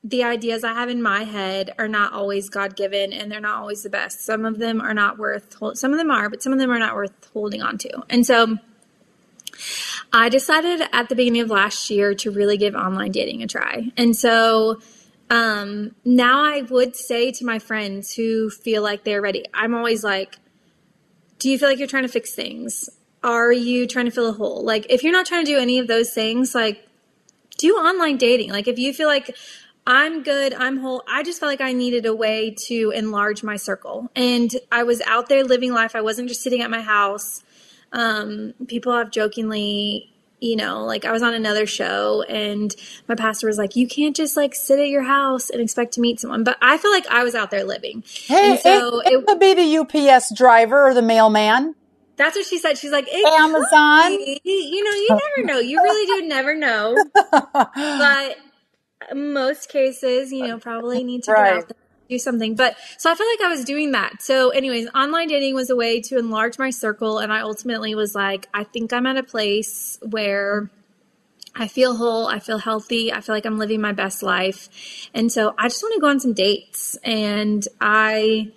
the 0.04 0.22
ideas 0.22 0.64
I 0.64 0.74
have 0.74 0.88
in 0.88 1.02
my 1.02 1.24
head 1.24 1.74
are 1.78 1.88
not 1.88 2.12
always 2.12 2.48
God 2.48 2.76
given 2.76 3.12
and 3.12 3.30
they're 3.30 3.40
not 3.40 3.58
always 3.58 3.82
the 3.82 3.90
best. 3.90 4.24
Some 4.24 4.44
of 4.44 4.58
them 4.58 4.80
are 4.80 4.94
not 4.94 5.18
worth 5.18 5.56
some 5.74 5.92
of 5.92 5.98
them 5.98 6.10
are, 6.10 6.30
but 6.30 6.42
some 6.42 6.52
of 6.52 6.58
them 6.58 6.70
are 6.70 6.78
not 6.78 6.94
worth 6.94 7.12
holding 7.32 7.62
on 7.62 7.78
to. 7.78 8.02
And 8.08 8.24
so 8.24 8.58
I 10.12 10.28
decided 10.28 10.86
at 10.92 11.08
the 11.08 11.14
beginning 11.14 11.42
of 11.42 11.50
last 11.50 11.90
year 11.90 12.14
to 12.14 12.30
really 12.30 12.56
give 12.56 12.74
online 12.74 13.10
dating 13.10 13.42
a 13.42 13.46
try. 13.46 13.90
And 13.96 14.16
so 14.16 14.80
um, 15.30 15.94
now 16.04 16.44
I 16.44 16.62
would 16.62 16.96
say 16.96 17.32
to 17.32 17.44
my 17.44 17.58
friends 17.58 18.14
who 18.14 18.50
feel 18.50 18.82
like 18.82 19.04
they're 19.04 19.20
ready, 19.20 19.44
I'm 19.52 19.74
always 19.74 20.04
like, 20.04 20.36
do 21.38 21.50
you 21.50 21.58
feel 21.58 21.68
like 21.68 21.78
you're 21.78 21.88
trying 21.88 22.04
to 22.04 22.08
fix 22.08 22.34
things? 22.34 22.88
Are 23.22 23.52
you 23.52 23.86
trying 23.86 24.06
to 24.06 24.10
fill 24.10 24.28
a 24.28 24.32
hole? 24.32 24.64
Like, 24.64 24.86
if 24.90 25.02
you're 25.02 25.12
not 25.12 25.26
trying 25.26 25.44
to 25.44 25.50
do 25.50 25.58
any 25.58 25.78
of 25.78 25.86
those 25.86 26.12
things, 26.12 26.54
like, 26.54 26.86
do 27.58 27.74
online 27.74 28.16
dating. 28.16 28.50
Like, 28.50 28.68
if 28.68 28.78
you 28.78 28.92
feel 28.92 29.08
like 29.08 29.36
I'm 29.88 30.22
good, 30.22 30.52
I'm 30.52 30.76
whole, 30.76 31.02
I 31.08 31.22
just 31.22 31.40
felt 31.40 31.48
like 31.48 31.62
I 31.62 31.72
needed 31.72 32.04
a 32.04 32.14
way 32.14 32.54
to 32.66 32.90
enlarge 32.94 33.42
my 33.42 33.56
circle. 33.56 34.10
And 34.14 34.54
I 34.70 34.82
was 34.82 35.00
out 35.00 35.30
there 35.30 35.44
living 35.44 35.72
life. 35.72 35.96
I 35.96 36.02
wasn't 36.02 36.28
just 36.28 36.42
sitting 36.42 36.60
at 36.60 36.70
my 36.70 36.82
house. 36.82 37.42
Um, 37.90 38.52
people 38.66 38.92
have 38.92 39.10
jokingly, 39.10 40.12
you 40.40 40.56
know, 40.56 40.84
like 40.84 41.06
I 41.06 41.10
was 41.10 41.22
on 41.22 41.32
another 41.32 41.64
show 41.64 42.20
and 42.28 42.70
my 43.08 43.14
pastor 43.14 43.46
was 43.46 43.56
like, 43.56 43.76
you 43.76 43.88
can't 43.88 44.14
just 44.14 44.36
like 44.36 44.54
sit 44.54 44.78
at 44.78 44.88
your 44.88 45.04
house 45.04 45.48
and 45.48 45.62
expect 45.62 45.94
to 45.94 46.02
meet 46.02 46.20
someone. 46.20 46.44
But 46.44 46.58
I 46.60 46.76
feel 46.76 46.90
like 46.90 47.06
I 47.06 47.24
was 47.24 47.34
out 47.34 47.50
there 47.50 47.64
living. 47.64 48.04
Hey, 48.26 48.50
and 48.50 48.60
so 48.60 49.00
it, 49.00 49.14
it 49.14 49.26
could 49.26 49.40
be 49.40 49.54
the 49.54 49.78
UPS 49.78 50.34
driver 50.36 50.86
or 50.86 50.92
the 50.92 51.00
mailman. 51.00 51.74
That's 52.16 52.36
what 52.36 52.44
she 52.44 52.58
said. 52.58 52.76
She's 52.76 52.92
like, 52.92 53.06
it 53.08 53.24
Amazon. 53.40 54.12
You 54.44 54.84
know, 54.84 54.90
you 54.90 55.08
never 55.08 55.46
know. 55.46 55.58
You 55.60 55.80
really 55.82 56.20
do 56.20 56.28
never 56.28 56.54
know. 56.54 56.94
but 57.54 58.36
most 59.14 59.68
cases, 59.68 60.32
you 60.32 60.46
know, 60.46 60.58
probably 60.58 61.04
need 61.04 61.22
to 61.24 61.32
Right. 61.32 61.44
get 61.44 61.56
out 61.58 61.68
there, 61.68 61.76
do 62.08 62.18
something. 62.18 62.54
But 62.54 62.76
so 62.98 63.10
I 63.10 63.14
felt 63.14 63.28
like 63.38 63.46
I 63.46 63.50
was 63.50 63.64
doing 63.64 63.92
that. 63.92 64.22
So, 64.22 64.50
anyways, 64.50 64.88
online 64.94 65.28
dating 65.28 65.54
was 65.54 65.70
a 65.70 65.76
way 65.76 66.00
to 66.02 66.18
enlarge 66.18 66.58
my 66.58 66.70
circle. 66.70 67.18
And 67.18 67.32
I 67.32 67.40
ultimately 67.40 67.94
was 67.94 68.14
like, 68.14 68.48
I 68.54 68.64
think 68.64 68.92
I'm 68.92 69.06
at 69.06 69.16
a 69.16 69.22
place 69.22 69.98
where 70.02 70.70
I 71.54 71.66
feel 71.66 71.96
whole, 71.96 72.26
I 72.26 72.38
feel 72.38 72.58
healthy, 72.58 73.12
I 73.12 73.20
feel 73.20 73.34
like 73.34 73.44
I'm 73.44 73.58
living 73.58 73.80
my 73.80 73.92
best 73.92 74.22
life. 74.22 74.68
And 75.12 75.32
so 75.32 75.54
I 75.58 75.68
just 75.68 75.82
want 75.82 75.94
to 75.94 76.00
go 76.00 76.08
on 76.08 76.20
some 76.20 76.32
dates. 76.32 76.96
And 77.02 77.66
I 77.80 78.52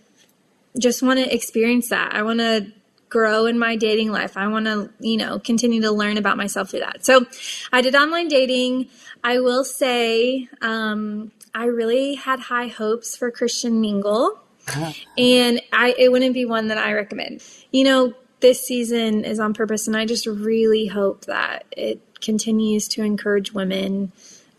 just 0.78 1.02
want 1.02 1.20
to 1.20 1.34
experience 1.34 1.90
that. 1.90 2.14
I 2.14 2.22
want 2.24 2.40
to 2.40 2.72
grow 3.12 3.46
in 3.46 3.60
my 3.60 3.76
dating 3.76 4.12
life. 4.12 4.36
I 4.36 4.48
want 4.48 4.66
to, 4.66 4.90
you 5.00 5.18
know, 5.18 5.38
continue 5.38 5.82
to 5.82 5.92
learn 5.92 6.18
about 6.18 6.38
myself 6.38 6.72
through 6.72 6.80
that. 6.80 7.06
So 7.06 7.26
I 7.72 7.82
did 7.82 7.94
online 7.94 8.30
dating. 8.30 8.88
I 9.24 9.40
will 9.40 9.64
say, 9.64 10.48
um, 10.62 11.32
I 11.54 11.66
really 11.66 12.16
had 12.16 12.40
high 12.40 12.68
hopes 12.68 13.16
for 13.16 13.30
Christian 13.30 13.80
Mingle. 13.80 14.40
And 15.18 15.62
I 15.74 15.94
it 15.98 16.12
wouldn't 16.12 16.34
be 16.34 16.46
one 16.46 16.68
that 16.68 16.78
I 16.78 16.94
recommend. 16.94 17.44
You 17.72 17.84
know, 17.84 18.14
this 18.40 18.66
season 18.66 19.26
is 19.26 19.40
on 19.40 19.54
purpose, 19.54 19.88
and 19.88 19.98
I 19.98 20.06
just 20.06 20.26
really 20.26 20.88
hope 20.88 21.26
that 21.26 21.66
it 21.72 22.00
continues 22.22 22.88
to 22.90 23.04
encourage 23.04 23.54
women 23.54 24.12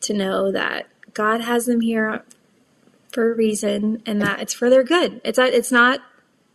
to 0.03 0.13
know 0.13 0.51
that 0.53 0.89
God 1.15 1.41
has 1.41 1.67
them 1.67 1.81
here 1.81 2.25
for 3.13 3.33
a 3.33 3.35
reason, 3.35 4.03
and 4.05 4.21
that 4.21 4.41
it's 4.41 4.53
for 4.53 4.69
their 4.69 4.83
good. 4.83 5.21
It's 5.25 5.39
it's 5.39 5.73
not 5.73 6.01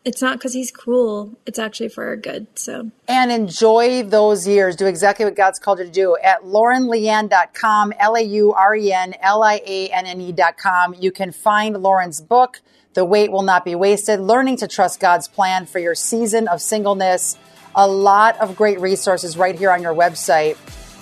it's 0.07 0.21
not 0.21 0.37
because 0.37 0.53
he's 0.53 0.71
cruel. 0.71 1.37
It's 1.45 1.59
actually 1.59 1.89
for 1.89 2.07
our 2.07 2.15
good. 2.15 2.47
So 2.57 2.91
and 3.09 3.29
enjoy 3.29 4.03
those 4.03 4.47
years. 4.47 4.77
Do 4.77 4.85
exactly 4.85 5.25
what 5.25 5.35
God's 5.35 5.59
called 5.59 5.79
you 5.79 5.85
to 5.85 5.91
do 5.91 6.15
at 6.23 6.43
laurenlianne.com, 6.43 7.93
L-A-U-R-E-N-L-I-A-N-N-E.com. 7.99 10.95
You 10.97 11.11
can 11.11 11.33
find 11.33 11.83
Lauren's 11.83 12.21
book, 12.21 12.61
The 12.93 13.03
Wait 13.03 13.33
Will 13.33 13.41
Not 13.41 13.65
Be 13.65 13.75
Wasted, 13.75 14.21
Learning 14.21 14.55
to 14.57 14.67
Trust 14.67 15.01
God's 15.01 15.27
Plan 15.27 15.65
for 15.65 15.79
Your 15.79 15.93
Season 15.93 16.47
of 16.47 16.61
Singleness. 16.61 17.37
A 17.75 17.85
lot 17.85 18.39
of 18.39 18.55
great 18.55 18.79
resources 18.79 19.37
right 19.37 19.59
here 19.59 19.71
on 19.71 19.81
your 19.81 19.93
website. 19.93 20.55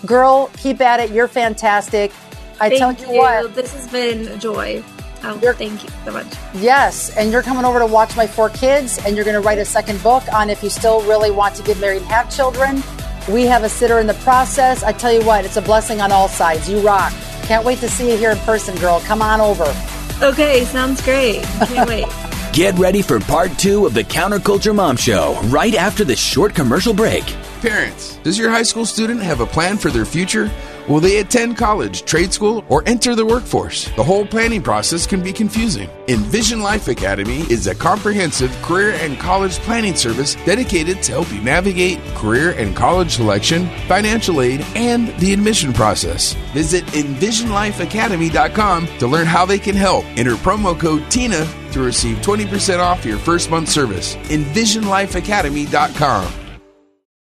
Girl, 0.07 0.49
keep 0.57 0.81
at 0.81 0.99
it. 0.99 1.11
You're 1.11 1.27
fantastic. 1.27 2.11
I 2.59 2.69
Thank 2.69 2.79
tell 2.79 2.93
you, 2.93 3.13
you. 3.13 3.19
what. 3.19 3.53
This 3.53 3.71
has 3.73 3.87
been 3.87 4.27
a 4.29 4.37
joy. 4.39 4.83
Oh, 5.27 5.53
thank 5.53 5.83
you 5.83 5.89
so 6.05 6.11
much. 6.11 6.27
Yes, 6.53 7.15
and 7.17 7.31
you're 7.31 7.41
coming 7.41 7.65
over 7.65 7.79
to 7.79 7.85
watch 7.85 8.15
my 8.15 8.27
four 8.27 8.49
kids, 8.49 8.99
and 9.05 9.15
you're 9.15 9.25
going 9.25 9.41
to 9.41 9.41
write 9.41 9.57
a 9.57 9.65
second 9.65 10.01
book 10.03 10.23
on 10.31 10.51
if 10.51 10.61
you 10.61 10.69
still 10.69 11.01
really 11.01 11.31
want 11.31 11.55
to 11.55 11.63
get 11.63 11.79
married 11.79 12.03
and 12.03 12.11
have 12.11 12.29
children. 12.29 12.83
We 13.29 13.45
have 13.45 13.63
a 13.63 13.69
sitter 13.69 13.97
in 13.97 14.05
the 14.05 14.13
process. 14.15 14.83
I 14.83 14.91
tell 14.91 15.11
you 15.11 15.25
what, 15.25 15.43
it's 15.43 15.57
a 15.57 15.61
blessing 15.61 15.99
on 15.99 16.11
all 16.11 16.27
sides. 16.27 16.69
You 16.69 16.79
rock. 16.81 17.11
Can't 17.43 17.65
wait 17.65 17.79
to 17.79 17.89
see 17.89 18.11
you 18.11 18.17
here 18.17 18.31
in 18.31 18.37
person, 18.39 18.75
girl. 18.77 18.99
Come 19.01 19.21
on 19.21 19.41
over. 19.41 19.65
Okay, 20.21 20.63
sounds 20.65 21.01
great. 21.01 21.41
Can't 21.43 21.89
wait. 21.89 22.05
Get 22.53 22.77
ready 22.77 23.01
for 23.01 23.19
part 23.19 23.57
two 23.57 23.85
of 23.85 23.93
the 23.93 24.03
Counterculture 24.03 24.73
Mom 24.73 24.95
Show 24.95 25.37
right 25.45 25.75
after 25.75 26.05
this 26.05 26.19
short 26.19 26.55
commercial 26.55 26.93
break. 26.93 27.25
Parents, 27.59 28.15
does 28.17 28.37
your 28.37 28.49
high 28.49 28.63
school 28.63 28.85
student 28.85 29.21
have 29.21 29.41
a 29.41 29.45
plan 29.45 29.77
for 29.77 29.89
their 29.89 30.05
future? 30.05 30.49
Will 30.87 30.99
they 30.99 31.17
attend 31.17 31.57
college, 31.57 32.05
trade 32.05 32.31
school, 32.31 32.63
or 32.69 32.83
enter 32.85 33.15
the 33.15 33.25
workforce? 33.25 33.89
The 33.95 34.03
whole 34.03 34.23
planning 34.25 34.61
process 34.61 35.07
can 35.07 35.23
be 35.23 35.33
confusing. 35.33 35.89
Envision 36.07 36.61
Life 36.61 36.87
Academy 36.87 37.39
is 37.49 37.65
a 37.65 37.73
comprehensive 37.73 38.51
career 38.61 38.91
and 39.01 39.19
college 39.19 39.53
planning 39.59 39.95
service 39.95 40.35
dedicated 40.45 41.01
to 41.03 41.13
help 41.13 41.31
you 41.31 41.41
navigate 41.41 41.99
career 42.13 42.51
and 42.51 42.75
college 42.75 43.15
selection, 43.15 43.67
financial 43.87 44.41
aid, 44.41 44.61
and 44.75 45.07
the 45.19 45.33
admission 45.33 45.73
process. 45.73 46.33
Visit 46.53 46.85
EnvisionLifeAcademy.com 46.87 48.87
to 48.99 49.07
learn 49.07 49.25
how 49.25 49.45
they 49.45 49.57
can 49.57 49.75
help. 49.75 50.05
Enter 50.17 50.35
promo 50.35 50.79
code 50.79 51.09
TINA 51.09 51.47
to 51.71 51.81
receive 51.81 52.17
20% 52.17 52.77
off 52.79 53.03
your 53.03 53.17
first 53.17 53.49
month 53.49 53.69
service. 53.69 54.13
EnvisionLifeAcademy.com. 54.15 56.44